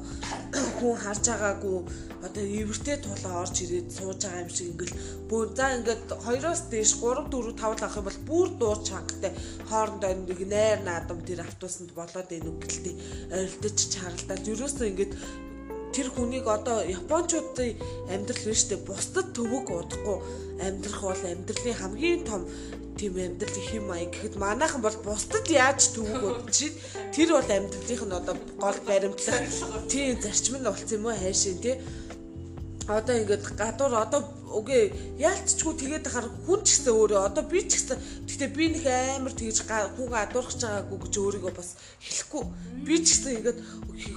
хүн 0.79 0.97
харж 1.05 1.25
байгаагүй 1.29 1.79
одоо 2.27 2.45
эвэртэй 2.61 2.97
тулаа 3.05 3.43
орж 3.45 3.57
ирээд 3.65 3.89
сууж 3.97 4.21
байгаа 4.25 4.43
юм 4.45 4.51
шиг 4.57 4.69
ингээл 4.73 4.97
бүр 5.31 5.47
за 5.57 5.67
ингээд 5.77 6.03
2-оос 6.11 6.63
дээш 6.73 6.91
3 6.99 7.31
4 7.31 7.53
5 7.63 7.85
авах 7.85 7.99
юм 8.01 8.07
бол 8.09 8.21
бүр 8.29 8.49
дуу 8.61 8.75
чангатай 8.89 9.33
хоорондоо 9.69 10.13
нэг 10.15 10.41
найр 10.55 10.81
наадам 10.89 11.21
тэр 11.29 11.41
автобусанд 11.47 11.91
болоод 11.99 12.29
энэ 12.37 12.51
үгэлтэй 12.53 12.95
ойролдож 13.37 13.79
чаралдаад 13.95 14.51
ерөөсөө 14.53 14.87
ингээд 14.91 15.13
тэр 15.95 16.09
хүнийг 16.11 16.47
одоо 16.49 16.83
японочдын 16.83 17.77
амьдрал 18.13 18.45
биш 18.49 18.63
үү? 18.73 18.81
Бусдад 18.89 19.37
төвөг 19.37 19.67
удахгүй 19.69 20.19
амьдрах 20.65 21.01
бол 21.05 21.23
амьдралын 21.23 21.79
хамгийн 21.79 22.21
том 22.25 22.43
тийм 22.97 23.17
амьдрал 23.17 23.57
их 23.57 23.71
юм 23.75 23.91
аа 23.93 24.05
гэхэд 24.09 24.35
манайхан 24.37 24.83
бол 24.83 24.97
бусдад 25.05 25.47
яаж 25.49 25.93
төвөг 25.95 26.23
удчих 26.49 26.73
тэр 27.15 27.29
бол 27.37 27.51
амьдралынх 27.57 28.03
нь 28.09 28.19
одоо 28.21 28.37
гол 28.59 28.79
баримтлах. 28.89 29.41
Тийм 29.91 30.17
зарчим 30.21 30.57
нь 30.61 30.67
болсон 30.67 30.97
юм 30.97 31.07
уу 31.07 31.17
хайшин 31.17 31.59
тий? 31.61 31.77
Одоо 32.89 33.15
ингээд 33.21 33.45
гадуур 33.61 33.95
одоо 33.95 34.21
үгүй 34.53 34.83
яалтчгүй 35.19 35.75
тэгээд 35.81 36.07
хар 36.13 36.27
хүн 36.45 36.61
ч 36.67 36.69
гэсэн 36.77 36.93
өөрөө 36.93 37.21
одоо 37.29 37.45
би 37.49 37.61
ч 37.65 37.81
гэсэн 37.81 37.99
гэтээ 38.29 38.51
би 38.53 38.65
нэг 38.75 38.85
амар 38.87 39.33
тэгж 39.33 39.59
хүүгээ 39.65 40.23
адуурхаж 40.27 40.61
байгаагүй 40.63 40.99
гэж 41.03 41.15
өөрийгөө 41.23 41.53
бас 41.57 41.71
хэлэхгүй. 42.03 42.43
Би 42.85 42.95
ч 43.01 43.07
гэсэн 43.13 43.33
ингээд 43.39 43.59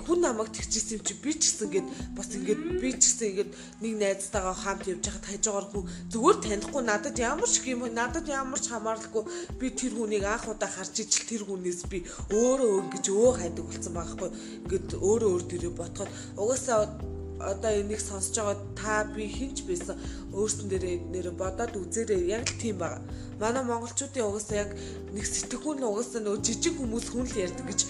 хүн 0.06 0.20
намайг 0.20 0.50
тэгчихсэн 0.52 0.98
юм 0.98 1.04
чи 1.06 1.14
би 1.24 1.32
ч 1.38 1.42
гэсэн 1.46 1.66
ингээд 1.70 1.88
бас 2.18 2.28
ингээд 2.34 2.62
би 2.82 2.90
ч 2.98 3.02
гэсэн 3.06 3.28
ингээд 3.32 3.52
нэг 3.82 3.94
найзтайгаа 4.02 4.56
хамт 4.56 4.86
явж 4.90 5.04
байхад 5.06 5.26
хажуугаар 5.30 5.68
хүн 5.72 5.84
зүгээр 6.12 6.38
танихгүй 6.42 6.84
надад 6.84 7.18
ямар 7.22 7.50
ч 7.50 7.56
юм 7.70 7.82
надад 7.94 8.26
ямар 8.28 8.60
ч 8.60 8.66
хамааралгүй. 8.74 9.24
Би 9.60 9.68
тэр 9.72 9.94
хүнийг 9.94 10.26
анх 10.26 10.50
удаа 10.50 10.70
харж 10.70 10.96
ижил 11.06 11.30
тэр 11.30 11.44
хүнээс 11.46 11.82
би 11.92 12.04
өөрөө 12.34 12.72
ингэж 12.82 13.06
өө 13.14 13.32
хайдаг 13.40 13.66
болсон 13.70 13.94
байхгүй. 13.94 14.30
Ингээд 14.66 14.90
өөрөө 15.00 15.30
өөр 15.36 15.44
дөрөө 15.50 15.74
ботход 15.78 16.10
угаасаа 16.40 17.15
одоо 17.40 17.72
энийг 17.72 18.00
сонсож 18.00 18.36
байгаа 18.36 18.58
та 18.76 19.04
би 19.16 19.28
хинч 19.28 19.68
байсан 19.68 19.96
өөртөн 20.34 20.68
дээрээ 20.70 20.98
нэр 21.12 21.28
бодоод 21.36 21.74
үзээрэй. 21.76 22.32
Яг 22.32 22.48
л 22.48 22.60
тийм 22.62 22.78
байгаа. 22.80 23.02
Манай 23.40 23.64
монголчуудын 23.64 24.28
угаасаа 24.28 24.58
яг 24.64 24.72
нэг 25.12 25.26
сэтгэхүүн 25.28 25.84
угаасаа 25.84 26.22
нөгөө 26.24 26.44
жижиг 26.46 26.76
хүмүүс 26.80 27.08
хүн 27.12 27.28
л 27.28 27.42
ярьдаг 27.46 27.66
гэж 27.68 27.82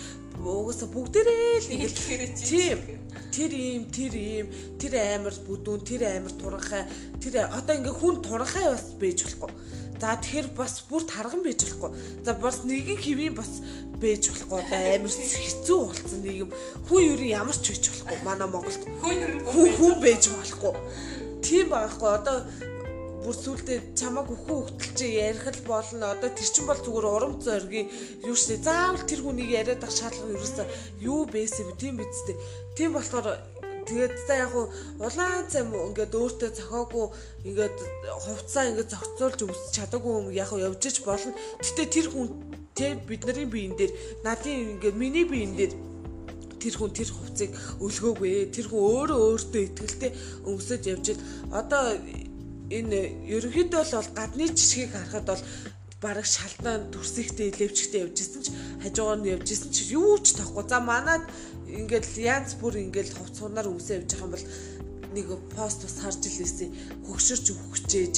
угаасаа 0.42 0.90
бүгдээрээ 0.90 1.58
л 1.62 1.68
нэг 1.70 1.92
тийм. 2.42 2.80
тэр 3.36 3.52
ийм 3.52 3.84
тэр 3.92 4.14
ийм 4.16 4.48
тэр 4.80 4.94
амар 5.16 5.36
бүдүүн 5.48 5.82
тэр 5.84 6.02
амар 6.08 6.34
туранхай 6.40 6.84
тэр 7.20 7.48
одоо 7.52 7.74
ингээ 7.76 7.96
хүн 8.00 8.16
туранхай 8.24 8.66
бас 8.72 8.96
байж 9.00 9.20
болохгүй. 9.24 9.52
За 10.00 10.16
тэгэхээр 10.20 10.48
бас 10.56 10.84
бүр 10.88 11.04
тарган 11.08 11.44
байж 11.44 11.60
болохгүй. 11.64 11.92
За 12.24 12.32
бас 12.36 12.64
нэгэн 12.68 13.00
хэвийн 13.00 13.36
бас 13.36 13.64
байж 14.02 14.30
болохгүй. 14.30 14.60
Одоо 14.62 14.80
амар 14.96 15.14
хэцүү 15.14 15.80
болсон 15.88 16.20
нийгэм. 16.26 16.52
Хүн 16.88 17.02
ер 17.14 17.22
нь 17.22 17.34
ямар 17.34 17.58
ч 17.58 17.66
байж 17.72 17.86
болохгүй. 17.90 18.18
Манай 18.28 18.48
Монголд 18.50 18.84
хүн 19.02 19.70
хүн 19.80 19.96
байж 20.04 20.24
болохгүй. 20.32 20.74
Тийм 21.46 21.66
байхгүй. 21.74 22.10
Одоо 22.16 22.38
бүр 23.26 23.36
сүултээ 23.36 23.80
чамаг 23.98 24.30
өхөө 24.30 24.60
хөтөлч 24.70 25.00
ярих 25.02 25.46
л 25.50 25.62
болно. 25.66 26.14
Одоо 26.14 26.30
тэр 26.30 26.50
чин 26.54 26.66
бол 26.70 26.78
зүгээр 26.78 27.08
урам 27.10 27.34
зориг 27.42 27.90
юу 28.22 28.38
штэ. 28.38 28.62
Заавал 28.62 29.02
тэр 29.02 29.26
хүнийг 29.26 29.50
яриад 29.50 29.82
ах 29.82 29.94
шаардлага 29.94 30.38
ерөөсөө 30.38 30.68
юу 31.02 31.26
байсан 31.26 31.66
бэ? 31.66 31.80
Тийм 31.82 31.98
биз 31.98 32.22
дээ. 32.30 32.38
Тийм 32.78 32.94
болохоор 32.94 33.28
Тэгээд 33.86 34.18
за 34.26 34.34
яг 34.50 34.54
улаан 34.98 35.46
цам 35.46 35.70
ингээд 35.70 36.18
өөртөө 36.18 36.50
зохиогүй 36.58 37.06
ингээд 37.46 37.78
хувцаа 38.26 38.66
ингээд 38.74 38.90
зохицуулж 38.90 39.40
өсч 39.46 39.78
чадаагүй 39.78 40.14
юм 40.18 40.28
яг 40.34 40.50
явж 40.58 40.82
ич 40.90 41.06
болно. 41.06 41.38
Гэтэ 41.62 41.94
тэр 41.94 42.08
хүн 42.10 42.34
тэ 42.76 43.00
бидний 43.08 43.48
биеин 43.48 43.74
дээр 43.80 43.92
надын 44.24 44.76
ингээд 44.76 44.96
миний 45.00 45.26
биеин 45.26 45.56
дээр 45.56 45.74
тэр 46.60 46.76
хүн 46.76 46.92
тэр 46.92 47.10
хувцыг 47.14 47.52
өлгөөгүй. 47.80 48.50
Тэр 48.50 48.68
хүн 48.68 48.82
өөрөө 48.82 49.20
өөртөө 49.32 49.62
ихтгэлтэй 49.70 50.12
өнгөсөж 50.50 50.82
явж 50.90 51.06
ил. 51.14 51.26
Одоо 51.54 51.94
энэ 52.74 53.00
ерөнхийдөө 53.30 53.84
бол 53.86 54.10
гадны 54.18 54.50
жишгийг 54.50 54.92
харахад 54.92 55.26
бол 55.30 55.44
бараг 56.02 56.26
шалдаан 56.26 56.90
дүрсихтэй 56.90 57.54
левчгтэй 57.54 58.02
явж 58.06 58.18
исэн 58.18 58.42
ч 58.42 58.48
хажуугаар 58.82 59.20
нь 59.22 59.32
явж 59.36 59.48
исэн 59.54 59.70
ч 59.70 59.94
юу 59.94 60.18
ч 60.18 60.34
тахгүй. 60.34 60.66
За 60.66 60.82
манад 60.82 61.24
ингээд 61.70 62.06
янз 62.18 62.58
бүр 62.58 62.82
ингээд 62.82 63.14
хувцсуунаар 63.14 63.70
өмсөө 63.70 64.02
явж 64.02 64.10
байгаа 64.10 64.26
юм 64.26 64.34
бол 64.34 64.46
нэг 65.16 65.28
пост 65.54 65.80
бас 65.86 65.98
харж 66.02 66.22
илээсэн 66.28 66.70
хөгшөрч 67.06 67.46
хөгчээж 67.54 68.16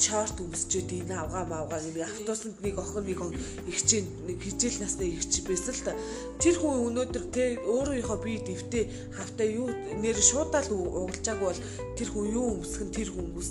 шорт 0.00 0.36
өмсчээд 0.40 0.90
энэ 1.04 1.14
авгаа 1.14 1.44
маавгаа 1.44 1.80
нэг 1.84 1.96
автобусанд 2.00 2.56
нэг 2.64 2.76
охин 2.80 3.04
нэг 3.04 3.20
ихчийн 3.68 4.06
нэг 4.26 4.38
хижээл 4.40 4.80
насны 4.80 5.04
ихч 5.12 5.44
байсан 5.44 5.74
л 5.76 5.84
та. 5.84 5.92
Тэр 6.40 6.56
хүн 6.56 6.88
өнөөдөр 6.88 7.24
те 7.28 7.44
өөрийнхөө 7.60 8.18
бие 8.24 8.40
дэвтээ 8.40 8.84
хавтаа 9.12 9.46
юу 9.46 9.68
нэр 10.00 10.18
шуудаал 10.18 10.68
угалжаагүй 10.72 11.46
бол 11.52 11.62
тэр 12.00 12.08
хүн 12.08 12.26
юу 12.32 12.46
өмсгэн 12.56 12.90
тэр 12.96 13.08
хүмүүс 13.12 13.48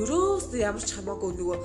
ерөөс 0.00 0.46
ямар 0.56 0.84
ч 0.84 0.90
хамаагүй 0.96 1.30
нөгөө 1.36 1.58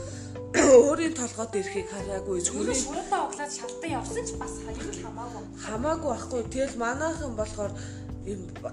өөрийн 0.55 1.15
толгойд 1.15 1.55
ирэхийг 1.59 1.87
хараагүй. 1.91 2.39
Зүгээр 2.43 2.79
шуудаа 2.79 3.21
углаад 3.27 3.51
шалтан 3.51 3.91
явсан 3.91 4.23
ч 4.23 4.31
бас 4.39 4.53
хоёр 4.63 4.87
л 4.91 5.03
хамаагүй. 5.03 5.43
хамаагүй 5.63 6.09
байхгүй. 6.11 6.41
Тэгэл 6.51 6.75
манайхан 6.79 7.33
болохоор 7.35 7.73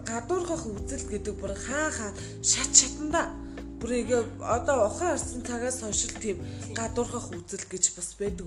гадуурхах 0.08 0.64
үзэл 0.66 1.06
гэдэг 1.12 1.34
бүр 1.36 1.52
хаа 1.52 1.90
хаа 1.90 2.10
шат 2.40 2.70
шатанда 2.72 3.41
бүр 3.82 3.92
ингээ 3.98 4.22
одоо 4.38 4.86
ухаан 4.86 5.18
арсан 5.18 5.42
цагаас 5.42 5.82
хойш 5.82 6.06
тийм 6.22 6.38
гадуурхах 6.78 7.34
үзэл 7.34 7.66
гэж 7.66 7.84
бас 7.98 8.14
байдаг 8.14 8.46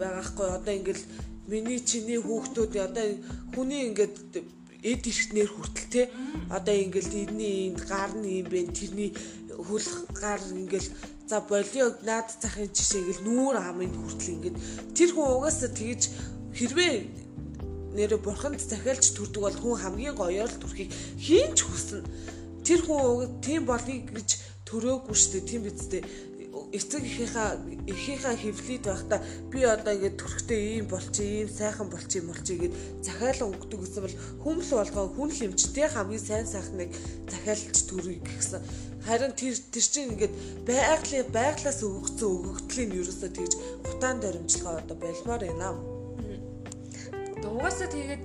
байгаа 0.00 0.24
хгүй 0.24 0.48
одоо 0.56 0.72
ингээл 0.80 1.04
миний 1.52 1.80
чиний 1.84 2.16
хүүхдүүд 2.16 2.72
одоо 2.88 3.06
хүний 3.52 3.92
ингээд 3.92 4.16
эд 4.80 5.02
эрхтнэр 5.04 5.50
хүртэл 5.52 5.88
те 5.92 6.02
одоо 6.48 6.72
ингээл 6.72 7.12
энэний 7.28 7.76
гар 7.76 8.16
нь 8.16 8.40
юм 8.40 8.48
бэ 8.48 8.72
тэрний 8.72 9.12
хөл 9.68 9.88
гар 10.16 10.40
ингээл 10.40 10.88
за 11.28 11.44
болио 11.44 11.92
наад 12.08 12.32
захын 12.40 12.72
жишээгэл 12.72 13.20
нүүр 13.28 13.56
амын 13.60 13.92
хүртэл 13.92 14.34
ингээд 14.34 14.56
тэр 14.96 15.10
хүн 15.12 15.28
угаасаа 15.36 15.68
тэгж 15.68 16.02
хэрвээ 16.56 16.94
нэрэ 17.92 18.16
бурханд 18.24 18.60
захиалж 18.62 19.04
төрдөг 19.12 19.42
бол 19.44 19.58
хүн 19.60 19.76
хамгийн 19.82 20.16
гоёор 20.16 20.48
л 20.48 20.60
төрхийг 20.62 20.90
хийн 21.18 21.52
ч 21.58 21.66
хүснэ. 21.66 22.00
Тэр 22.66 22.80
хүн 22.86 23.40
тийм 23.44 23.62
болыг 23.66 24.10
гэж 24.16 24.30
төрөөгүй 24.68 25.16
шүү 25.16 25.32
дээ. 25.32 25.48
Тийм 25.50 25.62
биз 25.66 25.86
дээ 25.90 26.04
эцэг 26.72 27.02
эхийнхаа 27.02 27.58
эхийнхаа 27.86 28.34
хөвлөд 28.38 28.84
байхдаа 28.86 29.20
би 29.50 29.60
одоо 29.66 29.94
ингэ 29.94 30.18
төрхтэй 30.22 30.60
ийм 30.78 30.86
болчих 30.86 31.26
ийм 31.26 31.48
сайхан 31.50 31.90
болчих 31.90 32.22
юм 32.22 32.30
болчих 32.30 32.58
гэд 32.62 32.74
захиалга 33.02 33.50
өгдөг 33.50 33.80
гэсэн 33.82 34.02
бол 34.06 34.16
хүмл 34.42 34.70
болгоо 34.78 35.06
хүн 35.10 35.30
л 35.34 35.44
юмчтэй 35.50 35.88
хамгийн 35.90 36.22
сайн 36.22 36.46
сайхныг 36.46 36.90
захиалж 37.26 37.78
төрөй 37.90 38.18
гэсэн 38.22 38.62
харин 39.02 39.34
тэр 39.34 39.54
тэр 39.58 39.86
чинь 39.92 40.10
ингээд 40.14 40.34
байгалийн 40.70 41.28
байглаас 41.34 41.80
өгөгдсөн 41.82 42.30
өгөгдлийн 42.38 42.90
ерөөсөө 43.02 43.30
тэгж 43.34 43.52
гутаан 43.86 44.18
даримжлага 44.22 44.78
одоо 44.78 44.96
байлмаар 45.02 45.42
байна. 45.42 45.74
Угаасаа 47.50 47.88
тэгээд 47.90 48.22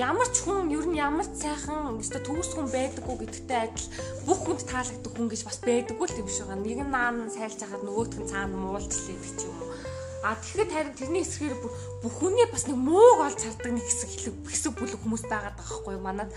ямар 0.00 0.28
ч 0.32 0.48
хүн 0.48 0.72
ер 0.72 0.86
нь 0.88 0.96
ямар 0.96 1.28
ч 1.28 1.44
сайхан 1.44 2.00
өстө 2.00 2.24
төгс 2.24 2.56
хүн 2.56 2.72
байдаггүй 2.72 3.16
гэдэгтэй 3.20 3.58
адил 3.68 3.88
бүх 4.24 4.38
хүнд 4.48 4.64
таалагддаг 4.64 5.12
хүн 5.12 5.28
гэж 5.28 5.42
бас 5.44 5.58
байдаггүй 5.60 6.06
л 6.08 6.20
юм 6.24 6.28
шиг 6.32 6.48
байгаа. 6.48 6.64
Нэг 6.64 6.80
нь 6.80 6.94
наан 6.96 7.28
сайлж 7.28 7.60
хахад 7.60 7.84
нөгөөх 7.84 8.16
нь 8.16 8.30
цаана 8.32 8.56
муулчлаа 8.56 9.16
гэх 9.20 9.44
юм 9.44 9.60
уу. 9.60 9.76
А 10.24 10.36
тэгэхэд 10.40 10.72
харин 10.72 10.96
тэрний 10.96 11.24
эсрэгээр 11.24 11.56
бүх 12.00 12.12
хүний 12.16 12.48
бас 12.48 12.64
нэг 12.64 12.78
мууг 12.80 13.18
олж 13.28 13.40
хардаг 13.44 13.72
нэг 13.76 13.84
хэсэг 13.84 14.10
хэсэг 14.48 14.72
бүлэг 14.76 15.00
хүмүүс 15.04 15.24
байгаад 15.28 15.56
байгаа 15.56 15.68
байхгүй 15.68 15.92
юу? 15.96 16.04
Манад 16.04 16.30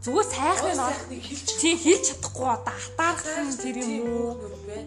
зүгээр 0.00 0.28
сайхны 0.32 0.72
нь 0.72 1.20
хэлж 1.20 1.48
тийм 1.60 1.76
хэлж 1.76 2.04
чадахгүй 2.16 2.48
одоо 2.48 2.76
атаарх 2.76 3.24
тэр 3.60 3.76
юм 3.76 4.08
уу? 4.08 4.32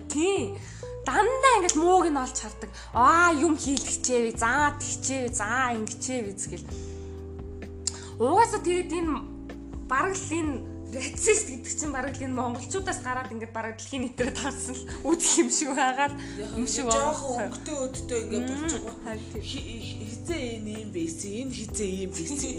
тийм 0.10 0.58
дандаа 1.06 1.54
ингэж 1.58 1.76
мууг 1.78 2.06
нь 2.10 2.22
олж 2.22 2.38
хардаг 2.42 2.70
аа 2.94 3.34
юм 3.34 3.54
хийлгэчээвэ 3.58 4.34
заа 4.38 4.78
тэгчээвэ 4.78 5.30
заа 5.34 5.74
ингэчээвэ 5.78 6.34
гэл 6.38 6.66
Угаасаа 8.20 8.60
тэгээд 8.66 8.92
энэ 9.00 9.16
бараг 9.90 10.16
л 10.20 10.30
энэ 10.40 10.56
рацист 10.90 11.54
гэдэг 11.54 11.70
чинь 11.70 11.94
бараг 11.94 12.18
л 12.18 12.26
энэ 12.26 12.34
монголчуудаас 12.34 13.00
гараад 13.06 13.30
ингээд 13.30 13.54
бараг 13.54 13.78
дэлхийн 13.78 14.10
нийтээр 14.10 14.34
таарсан 14.34 14.74
л 14.74 14.90
үүдэх 15.06 15.34
юм 15.38 15.50
шиг 15.54 15.70
байгаад 15.78 16.14
юм 16.58 16.66
шиг 16.66 16.90
байна. 16.90 17.14
Жохон 17.14 17.38
өнгөтэй 17.46 17.78
өдтэй 17.86 18.20
ингээд 18.26 18.50
байгаа. 18.90 19.16
Хизээ 19.38 20.44
энэ 20.58 20.72
юм 20.82 20.90
байсан. 20.90 21.32
Энэ 21.46 21.54
хизээ 21.54 21.92
юм 22.10 22.12
байсан. 22.18 22.54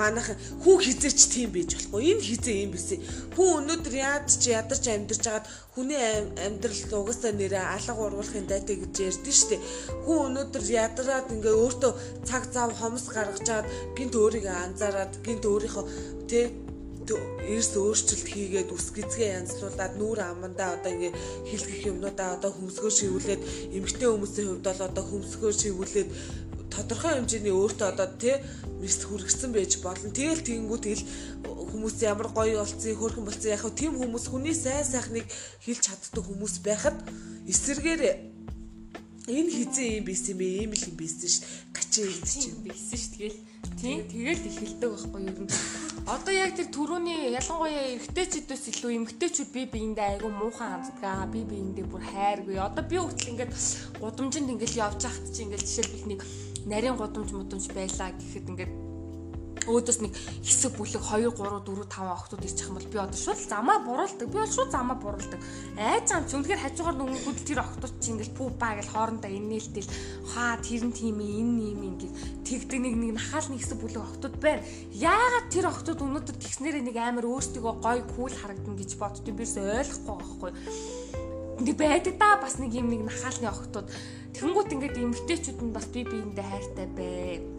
Манайх 0.00 0.28
хүү 0.64 0.76
хизээч 0.80 1.20
тийм 1.28 1.50
байж 1.52 1.70
болохгүй. 1.76 2.00
Энэ 2.08 2.24
хизээ 2.24 2.56
юм 2.64 2.72
байсан. 2.72 2.98
Хүн 3.36 3.52
өнөөдөр 3.60 3.94
яаж 4.00 4.28
ч 4.32 4.44
ядарч 4.56 4.84
амьдарч 4.88 5.24
хагаад 5.28 5.46
хүний 5.76 6.00
амьдралд 6.40 6.88
угаасаа 6.88 7.32
нэрээ 7.36 7.64
алга 7.68 8.00
ургуулахын 8.00 8.48
дайтай 8.48 8.80
гэж 8.80 8.94
ярьдэн 9.12 9.36
штэ. 9.36 9.60
Хүн 10.08 10.32
өнөөдөр 10.32 10.64
ядараад 10.72 11.28
ингээ 11.36 11.52
өөртөө 11.52 11.92
цаг 12.24 12.48
зав 12.48 12.72
хомс 12.80 13.12
гаргаж 13.12 13.44
чаад 13.44 13.66
гинт 13.92 14.14
өөрийгөө 14.16 14.56
анзаараад 14.72 15.12
гинт 15.20 15.44
өөрийнхөө 15.44 15.84
тэ 16.30 16.63
эрс 17.12 17.72
өөрчлөлт 17.76 18.28
хийгээд 18.32 18.70
үс 18.72 18.88
гизгээ 18.96 19.36
янзлуулад 19.36 19.92
нүүр 20.00 20.18
амандаа 20.24 20.80
одоо 20.80 20.90
ингээ 20.94 21.12
хилгэх 21.50 21.82
юмнуудаа 21.92 22.40
одоо 22.40 22.50
хөмсгөө 22.56 22.92
шивүүлээд 22.96 23.42
эмгтэй 23.76 24.08
хүмүүсийн 24.08 24.48
хувьд 24.48 24.64
бол 24.64 24.82
одоо 24.88 25.04
хөмсгөө 25.04 25.52
шивүүлээд 25.52 26.08
тодорхой 26.72 27.12
хэмжээний 27.14 27.54
өөртөө 27.54 27.88
одоо 27.92 28.08
тий 28.18 28.36
мис 28.80 28.98
хүргэсэн 29.04 29.52
байж 29.54 29.72
болно. 29.84 30.10
Тэгэл 30.10 30.42
тэгэнгүүт 30.42 30.82
тэгэл 30.84 31.04
хүмүүс 31.44 31.96
ямар 32.02 32.28
гоё 32.34 32.60
болцсон, 32.60 32.96
хөөрхөн 32.98 33.24
болцсон 33.24 33.50
яг 33.54 33.62
хөө 33.62 33.74
тийм 33.78 33.92
хүмүүс 34.00 34.26
хүний 34.28 34.56
сайн 34.56 34.84
сайхныг 34.84 35.26
хэлж 35.64 35.80
чаддаг 35.86 36.24
хүмүүс 36.26 36.54
байхад 36.66 36.96
эсэргээр 37.48 38.02
энэ 39.30 39.50
хизээ 39.56 39.88
юм 40.02 40.06
юм 40.10 40.38
бэ? 40.38 40.46
Ийм 40.68 40.72
л 40.74 40.84
юм 40.84 40.96
биш 41.00 41.14
шүү. 41.16 41.44
Гачаа 41.72 42.04
юм 42.04 42.20
чинь 42.28 42.60
байсан 42.66 42.98
шүү. 42.98 43.12
Тэгэл 43.16 43.38
тийм 43.80 43.98
тэгэл 44.10 44.48
эхэлдэг 44.50 44.88
байхгүй 44.90 45.20
юу? 45.24 45.48
Одоо 46.04 46.34
яг 46.36 46.52
тэр 46.52 46.68
түрүүний 46.68 47.32
ялангуяа 47.32 47.96
эрэгтэйчүүдээс 47.96 48.64
илүү 48.76 48.92
эмэгтэйчүүд 48.92 49.50
би 49.56 49.62
биендээ 49.72 50.20
айгүй 50.20 50.32
муухан 50.36 50.84
ханддаг. 50.84 51.32
Би 51.32 51.48
биендээ 51.48 51.88
бүр 51.88 52.04
хайргүй. 52.12 52.60
Одоо 52.60 52.84
би 52.84 53.00
хүртэл 53.00 53.32
ингээд 53.32 53.52
гудамжинд 54.04 54.52
ингээд 54.52 54.76
явж 54.84 55.00
хахт 55.00 55.32
чи 55.32 55.48
ингээд 55.48 55.64
жишээлбэл 55.64 56.10
нэг 56.12 56.20
нарийн 56.68 57.00
гудамж 57.00 57.32
мудамж 57.32 57.72
байлаа 57.72 58.12
гэхэд 58.20 58.52
ингээд 58.52 58.83
өөдөөс 59.64 59.98
нэг 60.04 60.12
хэсэг 60.44 60.76
бүлэг 60.76 61.02
2 61.02 61.32
3 61.32 61.64
4 61.64 61.88
5 61.88 62.16
охтууд 62.16 62.44
ирчих 62.44 62.68
юм 62.68 62.76
бол 62.76 62.90
би 62.92 62.98
одоо 63.00 63.18
шууд 63.18 63.40
замаа 63.40 63.78
буруулдаг. 63.80 64.28
Би 64.28 64.38
бол 64.38 64.52
шууд 64.52 64.70
замаа 64.70 64.96
буруулдаг. 65.00 65.40
Айз 65.80 66.08
зам 66.08 66.24
ч 66.28 66.36
үнэхээр 66.36 66.60
хажуугаар 66.60 66.96
нүгүүд 67.00 67.38
тэр 67.44 67.60
охтууд 67.64 67.94
чи 68.00 68.12
ингээл 68.12 68.36
пүү 68.36 68.48
баа 68.60 68.76
гэл 68.76 68.92
хоорондоо 68.92 69.30
инээлтэл 69.32 69.90
хаа 70.34 70.60
тэр 70.60 70.82
нь 70.84 70.92
тийм 70.92 71.18
юм 71.20 71.80
ингээд 71.96 72.14
тэгдэг 72.44 72.80
нэг 72.80 72.94
нэг 73.00 73.10
нахаал 73.16 73.48
нэг 73.48 73.60
хэсэг 73.64 73.78
бүлэг 73.80 74.02
охтууд 74.04 74.36
байна. 74.42 74.62
Яагаад 74.92 75.46
тэр 75.48 75.66
охтууд 75.72 76.00
өнөөдөр 76.04 76.36
тэгснээрээ 76.36 76.84
нэг 76.84 76.96
амар 77.00 77.24
өөртөө 77.24 77.62
гой 77.80 78.00
кул 78.12 78.34
харагдана 78.34 78.76
гэж 78.76 78.90
боддоо 79.00 79.32
бис 79.32 79.56
ойлгохгүй 79.56 80.16
байхгүй. 80.20 80.52
Ингээ 81.54 81.78
байдаг 81.78 82.14
да 82.18 82.36
бас 82.42 82.58
нэг 82.58 82.74
юм 82.74 82.90
нэг 82.90 83.06
нахаалны 83.06 83.48
охтууд. 83.48 83.88
Тэнгүүт 84.34 84.74
ингээд 84.74 84.98
эмгтээчүүд 84.98 85.58
нь 85.62 85.74
бас 85.74 85.86
би 85.94 86.02
биендээ 86.02 86.42
хайртай 86.42 86.86
бай 86.90 87.53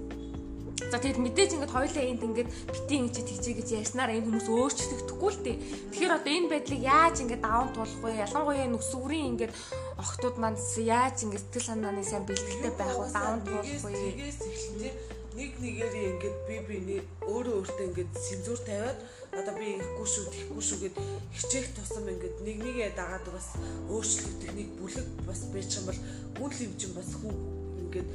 За 0.76 1.00
тэгэд 1.00 1.24
мэдээж 1.24 1.56
ингээд 1.56 1.72
хоёулаа 1.72 2.04
энд 2.04 2.24
ингээд 2.28 2.50
бити 2.52 2.94
ингэж 3.00 3.16
тэгжээ 3.24 3.56
гэж 3.64 3.70
ярьснаар 3.80 4.12
энэ 4.12 4.28
хүмүүс 4.28 4.48
өөрчлөгдөхгүй 4.52 5.32
л 5.32 5.40
дээ. 5.40 5.58
Тэгэхээр 5.96 6.16
одоо 6.20 6.32
энэ 6.36 6.52
байдлыг 6.52 6.82
яаж 6.84 7.16
ингээд 7.24 7.44
даван 7.48 7.72
туулах 7.72 8.02
вэ? 8.04 8.20
Ялангуяа 8.28 8.68
нүсвэрийн 8.68 9.30
ингээд 9.40 9.54
охтууд 9.96 10.36
маань 10.36 10.60
яаж 10.60 11.18
ингээд 11.24 11.44
сэтгэл 11.48 11.70
санааны 11.72 12.04
сайн 12.04 12.28
бэлтгэлтэй 12.28 12.74
байх 12.76 12.92
вэ? 12.92 13.08
Даван 13.08 13.40
туулах 13.48 13.84
вэ? 13.88 14.92
Нэг 15.36 15.52
нэгээр 15.60 15.96
ингээд 16.16 16.38
би 16.48 16.56
биний 16.64 17.02
өөрөө 17.28 17.56
өөртөө 17.60 17.86
ингээд 17.92 18.12
сэнзүүр 18.16 18.60
тавиад 18.68 19.00
одоо 19.36 19.54
би 19.60 19.68
ихгүй 19.76 20.08
шүү 20.08 20.32
тэхгүй 20.32 20.64
шүү 20.64 20.80
гэд 20.80 20.96
хичээх 21.36 21.68
тусам 21.76 22.08
ингээд 22.08 22.40
нэг 22.48 22.58
нэгээ 22.64 22.96
дагаад 22.96 23.28
бас 23.36 23.48
өөрчлөгдөх 23.92 24.52
нэг 24.56 24.70
бүлэг 24.80 25.08
бас 25.28 25.44
байж 25.52 25.72
юм 25.76 25.86
бол 25.92 26.00
үн 26.40 26.52
лимжин 26.56 26.92
бас 26.96 27.10
хүн 27.20 27.36
ингээд 27.84 28.08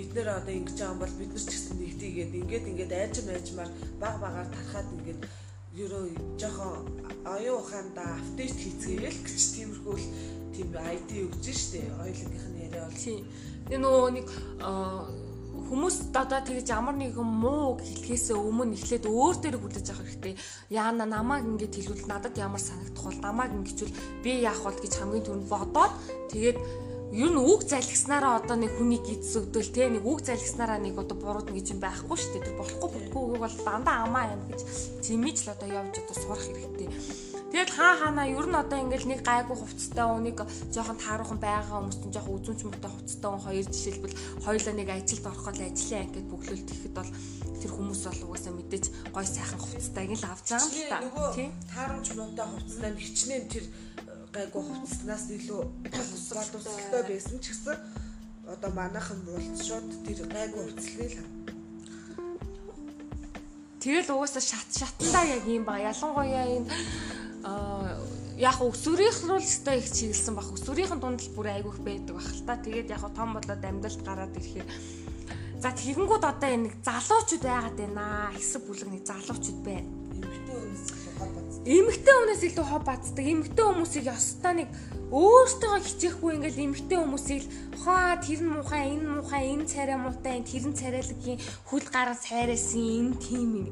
эднэр 0.00 0.28
одоо 0.28 0.54
ингэж 0.54 0.76
байгаа 0.78 0.92
юм 0.92 1.00
бол 1.02 1.14
бид 1.20 1.30
нар 1.32 1.44
ч 1.44 1.48
гэсэн 1.52 1.76
нэгтийгээд 1.78 2.32
ингээд 2.40 2.64
ингээд 2.70 2.92
айжм 2.92 3.26
айжмаар 3.28 3.70
баг 4.00 4.14
багаар 4.24 4.48
тархаад 4.48 4.88
ингээд 4.96 5.20
ерөө 5.76 6.04
жоохон 6.40 6.84
оюун 7.24 7.60
ухаанда 7.60 8.04
апдейт 8.20 8.56
хийцгээе 8.56 9.08
л 9.08 9.20
гэж 9.24 9.42
тиймэрхүү 9.56 9.96
л 9.96 10.06
тийм 10.52 10.68
ID 10.76 11.10
өгч 11.24 11.44
штэ 11.48 11.80
ойлгийнх 12.04 12.46
нь 12.52 12.60
яриа 12.68 12.84
бол. 12.84 13.00
Тийм. 13.00 13.24
Нөгөө 13.72 14.08
нэг 14.16 14.26
хүмүүс 15.72 16.12
одоо 16.12 16.40
тэгж 16.44 16.68
ямар 16.68 16.96
нэгэн 17.00 17.24
муу 17.24 17.80
хэлхээсээ 17.80 18.36
өмнө 18.36 18.76
эхлээд 18.76 19.08
өөр 19.08 19.36
дээр 19.40 19.56
хүлээж 19.56 19.88
авах 19.88 20.04
хэрэгтэй. 20.04 20.34
Яана 20.68 21.08
намайг 21.08 21.48
ингэж 21.48 21.72
хэлвэл 21.72 22.04
надад 22.04 22.36
ямар 22.36 22.60
санагдах 22.60 23.04
бол 23.08 23.20
намайг 23.24 23.52
ингэчүүл 23.56 23.96
би 24.20 24.44
яах 24.44 24.60
бол 24.60 24.76
гэж 24.76 24.92
хамгийн 25.00 25.24
түрүүнд 25.24 25.48
бодоод 25.48 25.92
тэгээд 26.28 26.58
ер 27.12 27.28
нь 27.28 27.36
үг 27.36 27.68
залгиснараа 27.68 28.40
одоо 28.40 28.56
нэг 28.56 28.72
хүнийг 28.72 29.04
гидсэгдэл 29.04 29.68
те 29.68 29.92
нэг 29.92 30.04
үг 30.08 30.24
залгиснараа 30.24 30.80
нэг 30.80 30.96
одоо 30.96 31.16
буруудна 31.20 31.52
гэж 31.52 31.76
юм 31.76 31.80
байхгүй 31.84 32.16
шүү 32.16 32.32
дээ. 32.40 32.46
Тэр 32.48 32.56
болохгүй 32.56 32.88
бүтгүй 32.88 33.22
үг 33.22 33.40
бол 33.44 33.56
дандаа 33.68 34.08
амаа 34.08 34.32
юм 34.32 34.42
гэж 34.48 34.60
зэмэж 35.04 35.36
л 35.44 35.52
одоо 35.52 35.68
явж 35.68 35.94
одоо 36.00 36.16
сурах 36.16 36.40
хэрэгтэй. 36.40 36.88
Тэгэл 37.52 37.76
хаа 37.76 37.94
хаана 38.00 38.24
ер 38.24 38.48
нь 38.48 38.56
одоо 38.56 38.78
ингээл 38.80 39.12
нэг 39.12 39.20
гайгүй 39.28 39.56
хувцастай 39.60 40.08
уник 40.08 40.40
жоохон 40.72 40.96
тааруухан 40.96 41.36
байгаа 41.36 41.84
хүмүүс 41.84 42.00
нь 42.00 42.14
жоохон 42.16 42.36
үзүүнч 42.40 42.60
муутай 42.64 42.88
хувцастай 42.88 43.28
хүн 43.28 43.44
хоёр 43.44 43.66
жишээлбэл 43.68 44.20
хоёулаа 44.48 44.74
нэг 44.80 44.88
ажилд 44.88 45.26
орох 45.28 45.44
гол 45.44 45.60
ажлын 45.60 46.00
анги 46.00 46.14
гэд 46.16 46.28
бөглөлт 46.32 46.68
ихэд 46.72 46.94
бол 46.96 47.10
тэр 47.60 47.72
хүмүүс 47.76 48.00
бол 48.08 48.24
угаасаа 48.24 48.52
мэдээж 48.56 48.84
гой 49.12 49.26
сайхан 49.28 49.60
хувцастайг 49.60 50.10
л 50.16 50.24
авч 50.32 50.48
байгаа 50.48 50.64
юм 50.64 50.80
л 50.80 50.88
та. 50.88 51.36
Тийм. 51.36 51.50
Таарамж 51.68 52.08
муутай 52.16 52.46
хувцастай 52.48 52.90
хичнээн 52.96 53.44
тэр 53.52 53.64
гайгүй 54.32 54.62
хувцснаас 54.64 55.28
илүү 55.36 55.62
боловсролтой 55.92 57.02
байсан 57.08 57.36
ч 57.38 57.52
гэсэн 57.52 57.76
одоо 58.48 58.70
манайхан 58.72 59.20
бол 59.28 59.44
шууд 59.60 59.86
тэр 60.08 60.24
гайгүй 60.32 60.62
хувцлыг 60.64 61.12
л 61.20 61.42
Тэгэл 63.82 64.14
угаасаа 64.14 64.38
шат 64.38 64.68
шаттай 64.70 65.36
яг 65.36 65.44
юм 65.50 65.66
ба. 65.66 65.74
Ялангуяа 65.74 66.46
энэ 66.54 66.70
аа 67.42 67.98
яг 68.38 68.62
өсвөрийнх 68.62 69.26
нь 69.26 69.34
л 69.34 69.42
өстой 69.42 69.82
их 69.82 69.90
чиглэсэн 69.90 70.38
баг. 70.38 70.54
Өсвөрийнх 70.54 70.94
нь 70.94 71.02
дунд 71.02 71.18
л 71.18 71.34
бүр 71.34 71.50
айгүйх 71.50 71.82
байдаг 71.82 72.14
бах 72.14 72.30
л 72.30 72.46
та. 72.46 72.62
Тэгээд 72.62 72.94
яг 72.94 73.02
том 73.10 73.34
болоод 73.34 73.58
амьдралд 73.58 74.02
гараад 74.06 74.38
ирэхээр 74.38 74.68
за 75.58 75.68
тэгэнгүүт 75.74 76.22
одоо 76.22 76.50
энэ 76.54 76.70
залуучууд 76.86 77.42
байгаад 77.42 77.74
байна. 77.74 78.30
Хэсэг 78.38 78.62
бүлэг 78.70 78.86
нэг 78.86 79.02
залуучууд 79.02 79.60
байна. 79.66 79.90
Эмэгтэй 80.14 80.54
хүмүүс 80.54 81.01
эмэгтэй 81.62 82.14
хүнээс 82.14 82.42
илүү 82.50 82.66
хов 82.66 82.82
бацдаг. 82.82 83.22
Эмэгтэй 83.22 83.62
хүмүүсийг 83.62 84.10
ёстой 84.10 84.66
нэг 84.66 84.68
өөртөө 85.14 85.78
хичээхгүй 85.78 86.30
ингээл 86.42 86.64
эмэгтэй 86.66 86.98
хүмүүсийг 86.98 87.44
хаа 87.86 88.18
тэр 88.18 88.42
нь 88.42 88.50
муухай, 88.50 88.98
энэ 88.98 89.06
муухай, 89.06 89.44
энэ 89.54 89.70
царай 89.70 89.94
муутай, 89.94 90.42
тэр 90.42 90.64
нь 90.66 90.74
царайлгийн 90.74 91.38
хүл 91.70 91.86
гараа 91.86 92.18
сайрасан 92.18 93.14
энэ 93.14 93.14
тийм 93.22 93.50
юм. 93.62 93.68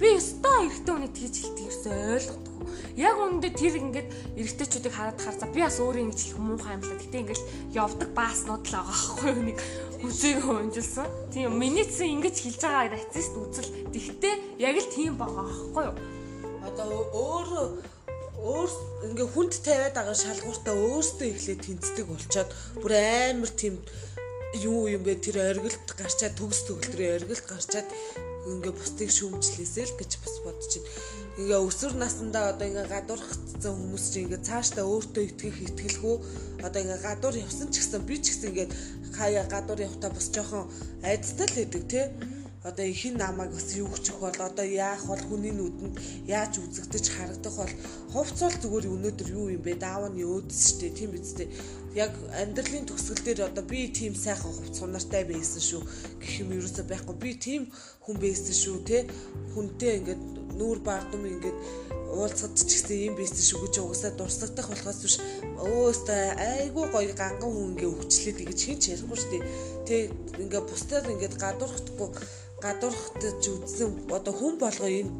Би 0.00 0.16
өстой 0.16 0.68
эрэгтэй 0.68 0.92
хүний 0.96 1.12
тэгж 1.12 1.34
хэлдэг 1.36 1.64
ерөөсөө 1.68 1.94
ойлгохгүй. 2.16 2.64
Яг 3.00 3.16
үүндээ 3.20 3.52
тэр 3.52 3.74
ингээд 3.80 4.08
эрэгтэйчүүдийг 4.40 4.94
хараад 4.96 5.20
харцаа 5.20 5.48
би 5.52 5.60
бас 5.60 5.76
өөрөө 5.80 6.04
ингэж 6.08 6.20
хэлэх 6.20 6.40
муухай 6.40 6.76
лээ. 6.76 7.00
Гэтэ 7.00 7.20
ингээд 7.20 7.42
явдаг 7.72 8.10
бааснууд 8.12 8.64
л 8.64 8.74
байгаа 8.76 8.92
байхгүй 8.92 9.28
юу 9.32 9.44
нэг 9.52 9.58
хүзээг 10.04 10.38
хөнжилсөн. 10.44 11.08
Тийм 11.32 11.56
миний 11.56 11.84
цэс 11.88 12.04
ингэж 12.04 12.36
хэлж 12.44 12.60
байгаа 12.60 12.92
нацист 12.92 13.34
үзэл. 13.40 13.72
Тэгтээ 13.92 14.34
яг 14.60 14.76
л 14.84 14.92
тийм 14.92 15.12
байгаа 15.16 15.44
байхгүй 15.48 15.84
юу? 15.88 15.96
Одоо 16.66 17.06
өөрөө 17.22 17.66
өөр 18.36 18.70
ингээ 19.06 19.28
хүнд 19.32 19.54
тавиад 19.64 19.94
байгаа 19.96 20.16
шалгууртаа 20.18 20.74
өөртөө 20.76 21.28
ихлэ 21.30 21.54
тэнцдэг 21.64 22.06
болчоод 22.10 22.50
бүр 22.82 22.92
амар 22.98 23.50
тийм 23.60 23.74
юу 24.60 24.86
юм 24.90 25.02
бэ? 25.06 25.16
Тэр 25.24 25.36
оргилд 25.50 25.88
гарчаад 25.98 26.34
төгс 26.36 26.60
төгөлдрийн 26.68 27.16
оргилд 27.18 27.46
гарчаад 27.48 27.88
ингээ 28.46 28.74
бусдыг 28.78 29.10
шүүмжлээсэй 29.10 29.84
л 29.90 29.98
гэж 29.98 30.12
бас 30.22 30.34
байна. 30.44 30.62
Ингээ 31.36 31.60
өсвөр 31.68 31.94
насндаа 31.98 32.54
одоо 32.54 32.66
ингээ 32.70 32.92
гадуурхацсан 32.94 33.74
хүмүүс 33.74 34.04
чинь 34.12 34.24
ингээ 34.30 34.46
цаашдаа 34.46 34.86
өөртөө 34.86 35.24
итгэх 35.26 35.58
итгэлгүй 35.66 36.16
одоо 36.62 36.80
ингээ 36.80 37.00
гадуур 37.02 37.36
явсан 37.36 37.68
ч 37.74 37.82
гэсэн 37.82 38.02
би 38.08 38.16
ч 38.22 38.24
гэсэн 38.30 38.50
ингээ 38.54 38.68
хаяа 39.18 39.44
гадуур 39.50 39.84
явахтаа 39.84 40.10
бас 40.14 40.26
жоохон 40.30 40.70
айдастай 41.02 41.46
л 41.50 41.58
байдаг 41.58 41.84
тий 41.90 42.04
одоо 42.66 42.84
ихин 42.84 43.14
намайг 43.16 43.52
бас 43.54 43.76
юу 43.76 43.86
гчих 43.94 44.18
бол 44.18 44.34
одоо 44.48 44.66
яах 44.66 45.06
бол 45.06 45.22
хүний 45.28 45.54
нүдэнд 45.54 46.26
яаж 46.26 46.58
үзэгдэж 46.58 47.04
харагдах 47.14 47.56
бол 47.62 47.74
хувцал 48.10 48.54
зүгээр 48.58 48.90
өнөөдөр 48.90 49.28
юу 49.30 49.46
юм 49.54 49.62
бэ? 49.62 49.78
Даав 49.78 50.10
нь 50.10 50.26
өөдөс 50.26 50.62
штэ 50.74 50.90
тийм 50.98 51.14
биз 51.14 51.38
дээ. 51.38 51.46
Яг 51.94 52.10
амьдралын 52.42 52.90
төгсгөл 52.90 53.22
дээр 53.22 53.40
одоо 53.46 53.62
би 53.62 53.86
тийм 53.94 54.18
сайхан 54.18 54.50
хувц 54.50 54.82
сунартай 54.82 55.22
байсан 55.30 55.62
шүү. 55.62 55.82
Гэх 56.18 56.42
юм 56.42 56.50
ерөөсөй 56.58 56.84
байхгүй. 56.90 57.16
Би 57.22 57.30
тийм 57.38 57.62
хүн 58.02 58.16
байсан 58.18 58.54
шүү 58.62 58.76
те. 58.82 58.98
Хүнтэй 59.54 60.02
ингээд 60.02 60.22
нүүр 60.58 60.78
бардам 60.82 61.22
ингээд 61.22 61.58
уулзахад 62.10 62.58
ч 62.58 62.66
гэсэн 62.66 62.98
юм 63.08 63.14
байсан 63.14 63.44
шүү 63.46 63.60
гэж 63.62 63.74
угсаа 63.78 64.10
дурсагдах 64.18 64.66
болохоос 64.74 65.00
биш. 65.06 65.16
Өөстөө 65.54 66.22
айгүй 66.34 66.86
гоё 66.90 67.14
ганган 67.14 67.50
хүн 67.52 67.78
ингээ 67.78 67.92
өвчлээд 67.94 68.38
гэж 68.42 68.58
хин 68.58 68.78
ч 68.80 68.84
ярихгүй 68.94 69.18
шүү 69.20 69.30
дээ 69.32 69.44
тэг 69.86 70.10
ингээ 70.42 70.62
бусдаар 70.66 71.06
ингээд 71.14 71.38
гадуурхдаггүй 71.38 72.10
гадуурхтаж 72.64 73.42
үзсэн 73.54 73.90
одоо 74.16 74.34
хүн 74.36 74.54
болго 74.56 74.86
энэ 74.88 75.12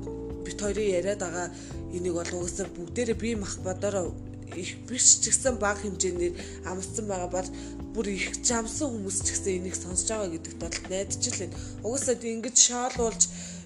бит 0.45 0.59
хоёрын 0.61 0.95
яриад 0.99 1.21
байгаа 1.21 1.49
энийг 1.97 2.15
бол 2.17 2.33
угсаа 2.41 2.67
бүгдээрээ 2.77 3.19
бие 3.23 3.37
мах 3.37 3.55
бодороо 3.67 4.15
их 4.55 4.71
биш 4.89 5.21
ч 5.21 5.29
гэсэн 5.29 5.59
бага 5.61 5.81
хэмжээгээр 5.83 6.35
амссан 6.71 7.07
байгаа 7.11 7.31
бол 7.37 7.49
бүр 7.95 8.07
их 8.17 8.27
жамсан 8.47 8.89
хүмүүс 8.89 9.19
ч 9.25 9.27
гэсэн 9.35 9.53
энийг 9.59 9.77
сонсож 9.77 10.09
байгаа 10.09 10.33
гэдэгт 10.33 10.61
бол 10.63 10.77
найдаж 10.89 11.23
л 11.29 11.41
байна. 11.41 11.57
Угсаа 11.85 12.15
ингэж 12.15 12.57
шаалуулж 12.67 13.23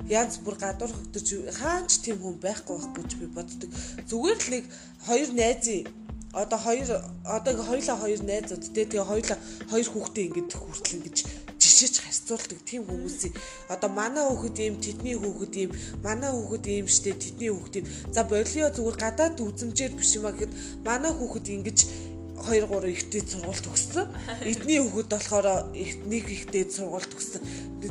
янз 0.08 0.34
бүр 0.44 0.56
гадуурхагдаж 0.64 1.26
хаач 1.60 1.90
тийм 2.02 2.18
хүн 2.18 2.36
байхгүй 2.42 2.74
байхгүй 2.74 3.02
гэж 3.04 3.12
би 3.20 3.26
боддог. 3.36 3.70
Зүгээр 4.08 4.38
л 4.40 4.52
нэг 4.54 4.64
хоёр 5.06 5.30
найзын 5.36 5.86
одоо 6.32 6.58
хоёр 6.58 6.88
одоо 7.24 7.52
хоёулаа 7.70 7.96
хоёр 8.02 8.20
найзууд 8.22 8.64
те 8.74 8.82
тэгээ 8.86 9.10
хоёулаа 9.10 9.38
хоёр 9.70 9.88
хүүхдээ 9.90 10.24
ингэж 10.28 10.50
хүртэл 10.56 10.96
ингэж 10.96 11.16
жишээч 11.80 11.96
харьцуулдаг 12.04 12.60
тийм 12.68 12.84
хүмүүсийг 12.84 13.32
одоо 13.72 13.88
манай 13.88 14.24
хүүхэд 14.28 14.56
ийм 14.60 14.76
тэдний 14.84 15.16
хүүхэд 15.16 15.54
ийм 15.62 15.70
манай 16.04 16.30
хүүхэд 16.32 16.64
ийм 16.68 16.86
штэ 16.92 17.16
тэдний 17.16 17.50
хүүхэд 17.52 17.76
ийм 17.80 17.86
за 18.12 18.20
болио 18.28 18.68
зүгээр 18.68 18.96
гадаад 19.00 19.40
үзмжээр 19.40 19.92
биш 19.96 20.10
юм 20.20 20.28
а 20.28 20.32
гэхэд 20.36 20.52
манай 20.84 21.12
хүүхэд 21.16 21.46
ингэж 21.56 21.78
2 22.40 22.64
3 22.64 22.88
ихтэй 22.88 23.20
сургууль 23.20 23.60
төгссөн. 23.60 24.08
Эдний 24.50 24.80
хүүхэд 24.80 25.08
болохоор 25.12 25.46
нэг 26.08 26.24
ихтэй 26.24 26.64
сургууль 26.72 27.04
төгссөн. 27.04 27.44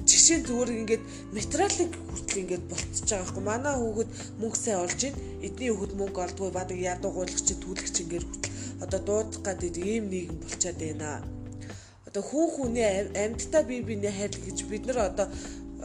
Жишээ 0.10 0.41
нь 0.41 0.47
зүгээр 0.49 0.69
ингээд 0.73 1.04
материалыг 1.38 1.91
хүртэл 1.93 2.41
ингээд 2.41 2.63
болцож 2.65 3.06
байгаа 3.06 3.25
байхгүй. 3.30 3.43
Манай 3.45 3.75
хүүхэд 3.78 4.10
мөнгө 4.41 4.58
сайн 4.58 4.82
олж 4.82 5.02
ийн. 5.06 5.15
Эдний 5.45 5.69
хүүхэд 5.69 5.93
мөнгө 6.02 6.19
олдгүй 6.25 6.49
бадаг 6.49 6.78
ядуу 6.82 7.12
гуйлагч 7.13 7.47
түүлэгч 7.62 7.95
ингээд 8.02 8.25
хүртэл 8.25 8.58
одоо 8.84 8.99
дуудах 9.06 9.41
гэдэг 9.45 9.86
ийм 9.86 10.10
нийгэм 10.10 10.38
болчиход 10.41 10.82
байна 10.82 11.21
одоо 12.10 12.24
хүн 12.26 12.48
хүний 12.50 12.86
амьдтай 13.13 13.63
бие 13.69 13.86
биенээ 13.86 14.13
хайрлах 14.17 14.45
гэж 14.50 14.60
бид 14.65 14.84
нар 14.89 15.00
одоо 15.13 15.28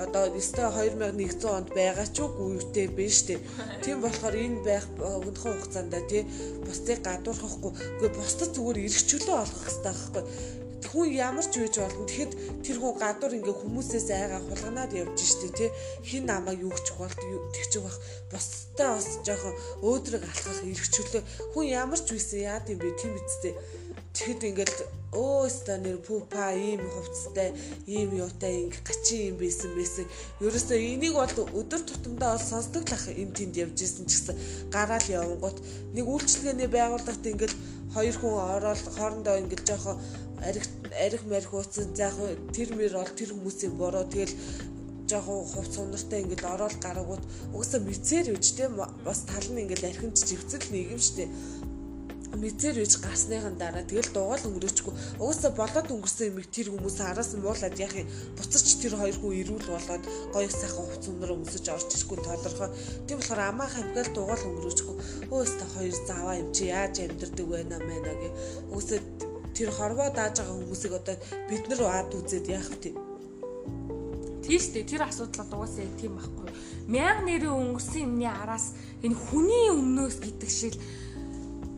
одоо 0.05 0.25
өстой 0.41 0.65
2100 0.73 1.45
онд 1.53 1.69
байгаа 1.77 2.09
ч 2.09 2.25
үгүй 2.25 2.89
биш 2.97 3.29
үү. 3.29 3.39
Тийм 3.85 4.01
болохоор 4.01 4.33
энэ 4.33 4.65
байх 4.65 4.89
өгнөхөн 4.97 5.55
хугацаанд 5.61 5.95
тий 6.09 6.25
бусдыг 6.65 7.05
гадуурхахгүй 7.05 7.73
үгүй 8.01 8.11
бусдад 8.17 8.51
зүгээр 8.57 8.89
эргчүүлээ 8.89 9.37
олгох 9.45 9.65
хэрэгтэй 9.69 9.93
байхгүй. 9.93 10.25
Хүн 10.95 11.09
ямар 11.13 11.47
ч 11.47 11.55
үеж 11.61 11.77
болно. 11.79 12.07
Тэгэхэд 12.09 12.33
тэр 12.65 12.77
хүн 12.81 12.95
гадуур 13.03 13.33
ингээ 13.39 13.57
хүмүүсээс 13.61 14.09
айгаа 14.15 14.41
хулганаад 14.47 14.93
явж 14.95 15.19
штэ 15.21 15.49
тий 15.59 15.71
хин 16.09 16.25
намайг 16.31 16.65
юу 16.65 16.73
гчих 16.73 16.97
бол 16.99 17.17
тэгчих 17.55 17.83
бах. 17.85 17.99
Бусдаа 18.31 18.97
бас 18.97 19.09
жоохон 19.27 19.55
өөдрөг 19.83 20.23
алхах 20.23 20.61
эргчүүлээ. 20.63 21.23
Хүн 21.53 21.65
ямар 21.67 22.01
ч 22.01 22.09
үесэн 22.15 22.47
яад 22.47 22.67
юм 22.71 22.79
бэ 22.79 22.95
тийм 22.95 23.15
үсттэй 23.19 23.55
Тэгэхэд 24.15 24.43
ингээл 24.47 24.77
өө 25.11 25.51
ста 25.51 25.75
нэр 25.83 25.99
пупа 26.07 26.55
ийм 26.55 26.83
хувцастай 26.87 27.51
ийм 27.91 28.15
юутай 28.15 28.63
инг 28.63 28.79
гачин 28.87 29.35
юм 29.35 29.37
байсан 29.43 29.71
байсан. 29.75 30.07
Ерөөсөө 30.39 30.79
энийг 30.79 31.19
бол 31.19 31.35
өдөр 31.59 31.83
тутамдаа 31.83 32.39
бол 32.39 32.47
сонсдог 32.47 32.87
л 32.87 32.95
ах 32.95 33.11
энэ 33.11 33.35
тэнд 33.35 33.59
явж 33.59 33.79
исэн 33.83 34.07
ч 34.07 34.23
гэсэн 34.23 34.37
гараал 34.71 35.07
явангууд 35.19 35.59
нэг 35.99 36.07
үйлчлэгээний 36.07 36.71
байгууллагт 36.71 37.27
ингээл 37.27 37.57
хоёр 37.95 38.17
хүн 38.23 38.35
ороод 38.55 38.83
хоорондоо 38.95 39.35
ингээл 39.43 39.67
жоохон 39.67 39.99
арих 40.47 40.67
арих 40.95 41.23
марих 41.27 41.51
ууцсан 41.51 41.91
заах 41.99 42.15
тэр 42.55 42.71
мэр 42.79 42.95
бол 42.95 43.13
тэр 43.19 43.31
хүмүүсийн 43.35 43.75
буруу. 43.75 44.07
Тэгэл 44.07 44.35
жоохон 45.11 45.43
хувц 45.43 45.75
сунартай 45.75 46.23
ингээл 46.23 46.55
ороод 46.55 46.77
гарагууд 46.79 47.25
угсаа 47.51 47.81
мэдсээр 47.83 48.31
үж 48.35 48.47
те 48.57 48.71
бас 48.71 49.21
тал 49.27 49.49
нь 49.53 49.63
ингээл 49.63 49.91
архимч 49.91 50.17
живцэл 50.23 50.71
нийгэм 50.71 51.03
штэ 51.03 51.25
мэдсээр 52.39 52.83
үж 52.83 52.99
гарсныхан 52.99 53.57
дараа 53.59 53.85
тэгэл 53.87 54.11
дугаал 54.15 54.45
өнгөрөөчгүй. 54.49 54.95
Угаасаа 55.23 55.53
болоод 55.55 55.89
өнгөрсөн 55.95 56.27
юм 56.31 56.39
тэр 56.51 56.69
хүмүүс 56.75 56.99
араас 57.01 57.31
нь 57.35 57.43
муулаад 57.43 57.79
яах 57.79 57.95
юм? 57.95 58.09
Буцаж 58.37 58.67
тэр 58.83 58.95
хоёр 58.99 59.17
хүн 59.19 59.39
ирүүл 59.41 59.69
болоод 59.71 60.05
гоё 60.35 60.51
сайхан 60.51 60.87
хувц 60.89 61.05
өнөр 61.11 61.35
өмсөж 61.37 61.65
орж 61.71 61.89
ирэхгүй 61.95 62.19
тодорхой. 62.27 62.71
Тийм 63.07 63.19
болохоор 63.19 63.43
амаа 63.45 63.69
хамгаал 63.71 64.11
дугаал 64.15 64.47
өнгөрөөчгүй. 64.49 64.97
Өөстө 65.31 65.65
хоёр 65.75 65.95
заваа 66.07 66.35
юм 66.43 66.49
чи 66.51 66.65
яаж 66.75 66.95
амьдрдаг 67.03 67.47
байна 67.47 67.77
мэнэ 67.79 68.13
гэ. 68.19 68.29
Угаасаа 68.75 69.01
тэр 69.55 69.71
хорвоо 69.71 70.09
дааж 70.11 70.35
байгаа 70.43 70.57
хүмүүсийг 70.59 70.95
одоо 70.99 71.17
бид 71.49 71.65
нар 71.71 71.83
аад 71.87 72.11
үзээд 72.11 72.47
яах 72.51 72.71
вэ? 72.83 72.91
Тийш 74.45 74.75
дээ 74.75 74.85
тэр 74.85 75.09
асуудал 75.09 75.49
угаасаа 75.55 75.89
тийм 75.97 76.19
байхгүй. 76.19 76.51
Мянга 76.91 77.25
нэрээ 77.25 77.49
өнгөрсөн 77.49 78.05
юмны 78.05 78.29
араас 78.29 78.77
энэ 79.01 79.17
хүний 79.17 79.73
өмнөөс 79.73 80.21
гэдэг 80.21 80.51
шиг 80.51 80.75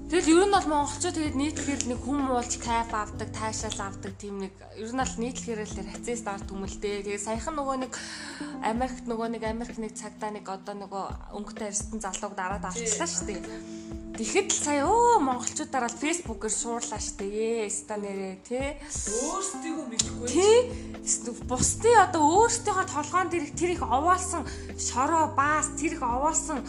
Тэгэл 0.07 0.39
ер 0.39 0.47
нь 0.47 0.55
бол 0.55 0.71
монголчууд 0.71 1.19
тэгээд 1.19 1.35
нийтлэхээр 1.35 1.83
нэг 1.91 1.99
хүм 1.99 2.31
уулж 2.31 2.63
кайф 2.63 2.95
авдаг, 2.95 3.27
таашаал 3.35 3.91
авдаг 3.91 4.15
тийм 4.15 4.39
нэг 4.39 4.55
ер 4.79 4.95
нь 4.95 5.03
бол 5.03 5.19
нийтлэхээр 5.19 5.67
л 5.67 5.83
хацээс 5.83 6.23
дард 6.23 6.47
хүмэлтэй. 6.47 7.03
Тэгээд 7.03 7.27
саяхан 7.27 7.59
нөгөө 7.59 7.77
нэг 7.83 7.93
Америкт 8.63 9.03
нөгөө 9.11 9.29
нэг 9.35 9.43
Америк 9.43 9.83
нэг 9.83 9.99
цагдаа 9.99 10.31
нэг 10.31 10.47
одоо 10.47 10.79
нөгөө 10.79 11.35
өнгөтэй 11.35 11.75
арстан 11.75 11.99
залууг 11.99 12.39
дараад 12.39 12.71
авчлаа 12.71 13.11
шүү 13.11 13.27
дээ. 13.35 13.43
Тэгэхэд 14.15 14.49
л 14.49 14.63
сая 14.63 14.87
өө 14.87 15.19
монголчуудаараа 15.27 15.91
л 15.91 15.99
фэйсбүүкээр 15.99 16.55
шуурлаа 16.55 17.03
шүү 17.03 17.17
дээ. 17.27 17.67
Эста 17.67 17.99
нэрээ 17.99 18.35
тий. 18.47 18.79
Өөрсдийгөө 18.87 19.87
мэдэхгүй. 19.91 20.27
Тий. 20.31 20.57
Бусдын 21.51 21.99
одоо 22.07 22.23
өөрсдийнхөө 22.47 22.87
толгоон 22.95 23.29
дээр 23.29 23.51
тэр 23.59 23.75
их 23.75 23.83
овоолсон 23.83 24.47
шороо 24.79 25.35
баас 25.35 25.75
тэр 25.75 25.99
их 25.99 26.03
овоолсон 26.07 26.63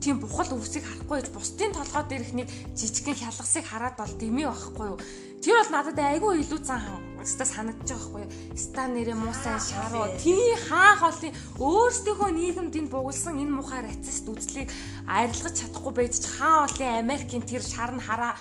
тийм 0.00 0.20
бухал 0.20 0.50
өвсийг 0.52 0.84
харахгүй 0.84 1.20
гэж 1.20 1.28
бусдын 1.32 1.72
толгой 1.72 2.04
дээрх 2.06 2.32
нэг 2.36 2.48
жижигхэн 2.76 3.16
хялгасыг 3.16 3.64
хараад 3.64 3.96
бол 3.96 4.12
дэмий 4.20 4.46
байхгүй 4.46 4.86
юу. 4.92 4.98
Тэр 5.40 5.54
бол 5.60 5.72
надад 5.72 5.98
айгүй 5.98 6.42
илүү 6.42 6.60
зан 6.64 6.82
өстө 7.22 7.44
санагдаж 7.44 7.90
байгаа 7.90 8.06
байхгүй 8.06 8.22
юу. 8.22 8.32
Ста 8.56 8.86
нэрээ 8.86 9.16
муусай 9.18 9.58
шаруу 9.58 10.06
тий 10.20 10.54
хаах 10.68 11.02
олон 11.10 11.32
өөрсдийнхөө 11.58 12.30
нийгэмд 12.34 12.74
энэ 12.76 12.92
бугулсан 12.92 13.40
энэ 13.40 13.56
мухаар 13.56 13.86
ацист 13.90 14.26
үзлийг 14.28 14.68
арилгаж 15.06 15.54
чадахгүй 15.58 15.92
байж 15.96 16.14
хаа 16.22 16.66
олон 16.66 16.90
Америкийн 17.02 17.42
тэр 17.42 17.62
шар 17.62 17.92
нь 17.94 18.04
хараа 18.04 18.34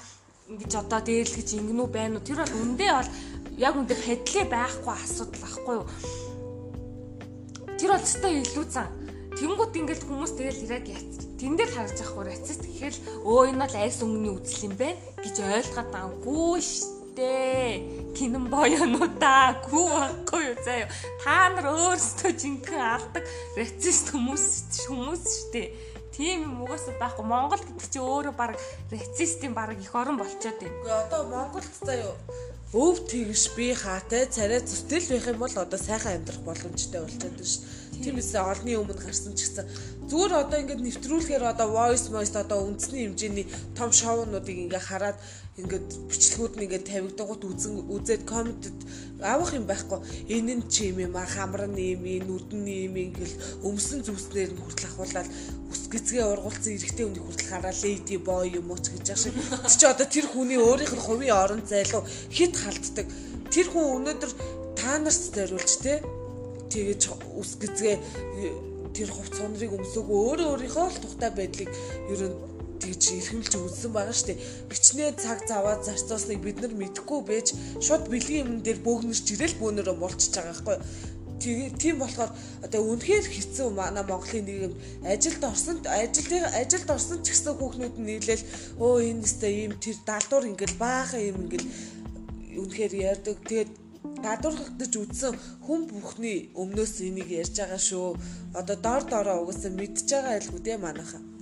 ингэж 0.50 0.72
одоо 0.82 1.02
дээрлэгч 1.02 1.50
ингэнүү 1.58 1.88
байна 1.90 2.18
уу 2.20 2.26
тэр 2.26 2.42
бол 2.42 2.54
үндэ 2.62 2.88
бол 2.94 3.10
яг 3.58 3.74
үндэ 3.74 3.96
педлээ 4.06 4.46
байхгүй 4.50 4.94
асуудал 4.94 5.42
байхгүй 5.42 5.76
юу. 5.82 5.88
Тэр 7.80 7.90
бол 7.92 8.06
өстө 8.06 8.28
илүү 8.30 8.66
зан 8.70 9.05
Тэнгүүт 9.36 9.76
ингээд 9.76 10.04
хүмүүс 10.08 10.32
тэгэл 10.40 10.64
ирээд 10.64 10.88
яц. 10.96 11.14
Тэн 11.36 11.60
дээр 11.60 11.72
харж 11.76 12.00
байгаа 12.00 12.16
хөр 12.16 12.30
ацист 12.32 12.64
гэхэл 12.64 13.00
өө 13.28 13.52
энэ 13.52 13.62
бол 13.68 13.76
айс 13.76 14.00
өнгөний 14.00 14.32
үзэл 14.32 14.66
юм 14.72 14.76
байна 14.80 15.00
гэж 15.20 15.36
ойлгоод 15.44 15.90
байгаагүй 15.92 16.60
штэ. 16.64 17.36
Кинэн 18.16 18.46
боёнуудаа 18.48 19.60
гүү 19.68 19.86
байхгүй 19.92 20.42
юу 20.56 20.58
заяа. 20.64 20.88
Та 21.20 21.52
нар 21.52 21.68
өөрсдөө 21.68 22.32
жинхэнэ 22.32 22.80
алдаг 22.80 23.24
рацист 23.60 24.16
хүмүүс 24.16 24.48
хүмүүс 24.88 25.24
штэ. 25.52 25.64
Тийм 26.16 26.48
юм 26.48 26.64
угаасаа 26.64 26.96
байхгүй. 26.96 27.28
Монгол 27.28 27.60
гэдэг 27.60 27.92
чи 27.92 28.00
өөрөө 28.00 28.36
баг 28.40 28.56
рацистийн 28.88 29.52
баг 29.52 29.76
их 29.76 29.92
орон 29.92 30.16
болчоод 30.16 30.64
байна. 30.64 30.80
Үгүй 30.80 30.96
одоо 30.96 31.22
Монголд 31.28 31.76
заяа 31.84 32.16
өв 32.74 33.06
тэгш 33.06 33.54
би 33.56 33.74
хаатай 33.78 34.26
царай 34.26 34.60
зүтэл 34.64 35.06
байх 35.14 35.28
юм 35.30 35.40
бол 35.44 35.54
одоо 35.54 35.80
сайхан 35.80 36.18
амьдрах 36.18 36.42
боломжтой 36.42 37.02
болчиход 37.06 37.30
байна 37.30 37.46
шүү. 37.46 37.64
Тийм 38.02 38.16
эсэ 38.20 38.40
олны 38.42 38.72
өмнө 38.76 38.98
гарсан 38.98 39.38
ч 39.38 39.46
гэсэн 39.46 39.66
зүгээр 40.10 40.34
одоо 40.34 40.58
ингээд 40.60 40.82
нэвтрүүлэхээр 40.84 41.44
одоо 41.46 41.68
voice 41.72 42.10
voice 42.12 42.36
одоо 42.36 42.68
үндэсний 42.68 43.08
хэмжээний 43.08 43.48
том 43.78 43.90
шоунуудыг 43.96 44.58
ингээ 44.58 44.84
хараад 44.84 45.18
ингээд 45.56 45.88
бичлэгүүд 46.12 46.54
нь 46.60 46.64
ингээд 46.68 46.90
тавигдгууд 46.92 47.44
үзэн 47.48 47.88
үзээд 47.88 48.28
комментэд 48.28 48.76
авах 49.24 49.56
юм 49.56 49.64
байхгүй. 49.64 50.04
Энэ 50.28 50.60
нь 50.60 50.68
чи 50.68 50.92
юм 50.92 51.00
юм 51.08 51.16
хамар 51.16 51.72
нь 51.72 51.96
юм 51.96 52.04
нүдэн 52.28 52.68
юм 52.68 52.96
ингээл 53.00 53.64
өмсөн 53.64 54.04
зүснээр 54.04 54.52
нь 54.52 54.60
хүртэл 54.60 54.92
ахуулаад 54.92 55.30
ус 55.72 55.82
гизгээ 55.88 56.28
ургуулсан 56.28 56.76
эрэгтэй 56.76 57.06
хүний 57.08 57.24
хүртэл 57.24 57.52
хараа 57.56 57.72
леди 57.72 58.18
бой 58.20 58.52
юм 58.52 58.68
уу 58.68 58.80
ч 58.84 58.92
гэж 58.92 59.08
яах 59.16 59.22
шиг. 59.24 59.36
Чи 59.80 59.86
одоо 59.88 60.08
тэр 60.12 60.28
хүний 60.28 60.60
өөрийнх 60.60 60.92
нь 60.92 61.06
хувийн 61.08 61.40
орон 61.40 61.64
зайлуу 61.64 62.04
хит 62.36 62.54
халддаг 62.60 63.08
тэр 63.48 63.68
хүн 63.72 64.04
өнөөдөр 64.04 64.32
та 64.76 65.00
нарт 65.00 65.24
зориулж 65.32 65.72
те 65.80 66.04
тэгэж 66.68 67.02
ус 67.40 67.56
гизгээ 67.56 67.96
тэр 68.92 69.08
хувц 69.08 69.40
цонрыг 69.40 69.72
өмсөөгөө 69.72 70.20
өөрөө 70.20 70.48
өөрийнхөө 70.52 70.88
л 70.92 71.00
тухтай 71.04 71.32
байдлыг 71.32 71.72
ер 72.12 72.22
нь 72.28 72.55
тэгж 72.82 73.04
эрхэмлж 73.18 73.52
үзсэн 73.56 73.92
байгаа 73.94 74.16
шүү 74.16 74.28
дээ. 74.30 74.44
Хичнээн 74.72 75.16
цаг 75.22 75.40
заваад 75.50 75.82
зарцуусныг 75.88 76.40
бид 76.44 76.58
нар 76.62 76.74
мэдэхгүй 76.76 77.20
байж 77.28 77.48
шууд 77.86 78.06
бэлгийн 78.12 78.44
юм 78.46 78.52
дээр 78.66 78.80
бөөгнөрч 78.86 79.26
ирэл 79.34 79.60
бөөнөрөө 79.62 79.96
мулчиж 80.00 80.32
байгаа 80.36 80.54
байхгүй 80.54 80.78
тийм 81.46 82.00
болохоор 82.00 82.32
одоо 82.66 82.82
үнэхээр 82.92 83.28
хэцүү 83.28 83.68
манай 83.76 84.04
Монголын 84.08 84.46
нийгэм 84.48 84.74
ажилд 85.04 85.44
орсон 85.44 85.78
ажилтны 85.84 86.40
ажилд 86.62 86.90
орсон 86.90 87.20
ч 87.22 87.36
гэсэн 87.36 87.54
хүүхнүүд 87.60 87.96
нь 88.00 88.08
нийлээл 88.08 88.44
өө 88.80 88.96
энэ 89.10 89.24
өстой 89.28 89.54
ийм 89.54 89.74
тэр 89.84 89.98
даалдуур 90.08 90.46
ингээл 90.50 90.82
баахан 90.82 91.22
юм 91.30 91.38
ингээл 91.46 91.68
үнэхээр 92.62 92.94
ярьдаг 93.12 93.38
тэгээд 93.46 93.72
даадуурхагдаж 94.24 94.94
үдсэн 95.04 95.34
хүн 95.66 95.82
бүхний 95.92 96.38
өмнөөс 96.62 96.94
энийг 97.08 97.30
ярьж 97.42 97.56
байгаа 97.60 97.82
шүү. 97.90 98.08
Одоо 98.60 98.78
дор 98.86 99.04
дороо 99.12 99.38
угаасаа 99.44 99.72
мэдж 99.76 100.08
байгаа 100.10 100.34
айлгүй 100.38 100.62
дээ 100.64 100.78
манайхаа. 100.82 101.35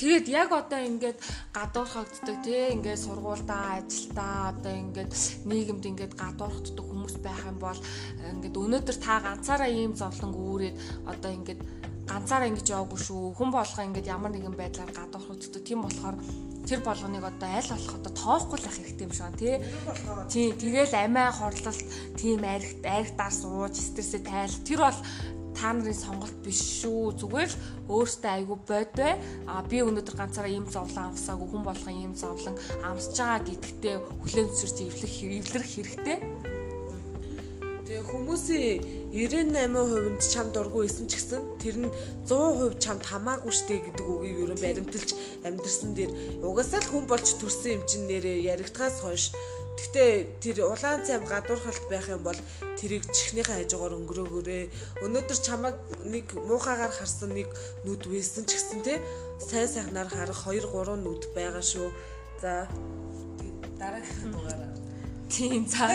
Тэгээд 0.00 0.26
яг 0.32 0.50
одоо 0.56 0.80
ингээд 0.80 1.18
гадуурхагддаг 1.52 2.36
тий 2.40 2.72
ингээд 2.72 3.04
сургуульдаа 3.04 3.84
ажилдаа 3.84 4.56
одоо 4.56 4.72
ингээд 4.72 5.12
нийгэмд 5.44 5.84
ингээд 5.90 6.14
гадуурхддаг 6.16 6.86
хүмүүс 6.88 7.14
байх 7.20 7.42
юм 7.44 7.58
бол 7.60 7.80
ингээд 8.32 8.56
өнөөдөр 8.56 8.96
та 8.96 9.20
ганцаараа 9.20 9.68
ийм 9.68 9.92
зовлон 9.92 10.32
үүрээд 10.32 10.76
одоо 11.04 11.30
ингээд 11.36 11.60
ганцаараа 12.10 12.50
ингэж 12.50 12.66
яваагүй 12.74 13.00
шүү. 13.06 13.36
Хүн 13.38 13.50
болгоо 13.54 13.84
ингээд 13.86 14.10
ямар 14.10 14.32
нэгэн 14.32 14.56
байдлаар 14.58 14.90
гадуурхагддаг. 14.90 15.62
Тийм 15.62 15.80
болохоор 15.84 16.16
тэр 16.66 16.80
болгоныг 16.82 17.24
одоо 17.24 17.48
аль 17.48 17.70
болох 17.70 17.94
одоо 17.94 18.12
тоохгүй 18.14 18.58
л 18.58 18.68
ах 18.68 18.76
хэрэгтэй 18.78 19.06
юм 19.06 19.14
шиг 19.14 19.34
тий. 19.38 19.54
Тий, 20.32 20.46
тэгэл 20.58 20.94
амиа 20.96 21.30
хорлолт, 21.30 21.80
тийм 22.18 22.42
аригт 22.42 22.82
аригтаар 22.82 23.34
сууж, 23.34 23.74
стрессээ 23.78 24.22
тайл. 24.26 24.56
Тэр 24.66 24.78
бол 24.82 24.98
та 25.60 25.76
нарын 25.76 25.92
сонголт 25.92 26.36
биш 26.40 26.80
шүү. 26.80 27.20
Зүгээр 27.20 27.52
л 27.52 27.60
өөртөө 27.92 28.32
айгүй 28.32 28.58
бодой. 28.64 29.12
А 29.44 29.60
би 29.68 29.84
өнөөдөр 29.84 30.16
ганцаараа 30.16 30.48
ийм 30.48 30.64
зовлон 30.64 31.12
авсаагүй 31.12 31.48
хүн 31.52 31.64
болгон 31.68 31.96
ийм 32.00 32.14
зовлон 32.16 32.56
амсж 32.80 33.20
байгаа 33.20 33.44
гэдэгтээ 33.44 33.96
хүлээн 34.24 34.48
зөвшөөрч 34.48 34.78
эвлэх 34.88 35.14
эвлэрэх 35.20 35.70
хэрэгтэй. 35.76 36.18
Тэгээ 37.84 38.06
хүмүүсийн 38.08 39.00
98% 39.10 40.14
нь 40.14 40.22
чамд 40.22 40.54
дургүй 40.54 40.86
исэн 40.86 41.10
ч 41.10 41.18
гэсэн 41.18 41.42
тэр 41.58 41.76
нь 41.82 41.90
100% 42.30 42.78
чамд 42.78 43.02
хамаагүй 43.02 43.50
штэ 43.50 43.82
гэдэг 43.82 44.06
үгийг 44.06 44.46
ерөн 44.46 44.62
баримталж 44.62 45.10
амьдрсан 45.42 45.98
дээр 45.98 46.14
угаасаа 46.46 46.78
л 46.78 46.90
хүн 46.94 47.04
болж 47.10 47.26
төрсэн 47.42 47.82
юм 47.82 47.82
чин 47.90 48.06
нэрээ 48.06 48.46
яригдахаас 48.54 49.02
хойш 49.02 49.34
Гэтэ 49.78 50.40
тэр 50.42 50.66
улаан 50.66 51.04
цайм 51.06 51.24
гадуурхалт 51.28 51.84
байх 51.90 52.08
юм 52.08 52.22
бол 52.24 52.38
тэрийг 52.78 53.04
чихнийхээ 53.10 53.66
хажуугаар 53.66 53.98
өнгөрөөгөөрэй. 53.98 54.64
Өнөөдөр 55.04 55.38
чамайг 55.38 55.76
нэг 56.06 56.26
муухагаар 56.34 56.92
харсан 56.94 57.30
нэг 57.34 57.48
нүд 57.84 58.06
вэсэн 58.08 58.44
ч 58.48 58.58
гэсэн 58.58 58.80
те 58.86 58.98
сайн 59.38 59.68
сайхнаар 59.68 60.08
харах 60.08 60.46
2 60.46 60.62
3 60.64 61.00
нүд 61.00 61.22
байгаа 61.36 61.64
шүү. 61.64 61.88
За 62.42 62.68
дараагийн 63.80 64.30
дугаараа. 64.32 64.72
Тийм 65.30 65.66
за 65.66 65.86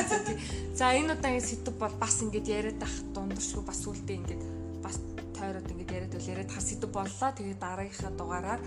за 0.73 0.85
энэ 0.95 1.13
удаагийн 1.13 1.43
сэдв 1.43 1.75
бол 1.75 1.95
бас 1.99 2.23
ингэж 2.23 2.45
яриад 2.47 2.81
ах 2.81 2.95
дундашгүй 3.13 3.63
бас 3.67 3.83
үлдээ 3.83 4.17
ингэж 4.19 4.41
бас 4.79 4.95
тойроод 5.38 5.71
ингэж 5.71 5.89
яриад 5.91 6.13
бол 6.15 6.32
яриад 6.34 6.52
хар 6.52 6.63
сэдв 6.63 6.89
боллоо. 6.89 7.30
Тэгээд 7.36 7.60
дараагийнхаа 7.60 8.12
дугаараар 8.15 8.62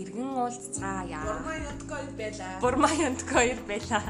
эргэн 0.00 0.30
уулзцаая. 0.40 1.20
Бурмаа 1.28 1.56
янтгой 1.70 2.04
байла. 2.18 2.48
Бурмаа 2.64 2.94
янтгой 3.08 3.48
байла. 3.68 4.00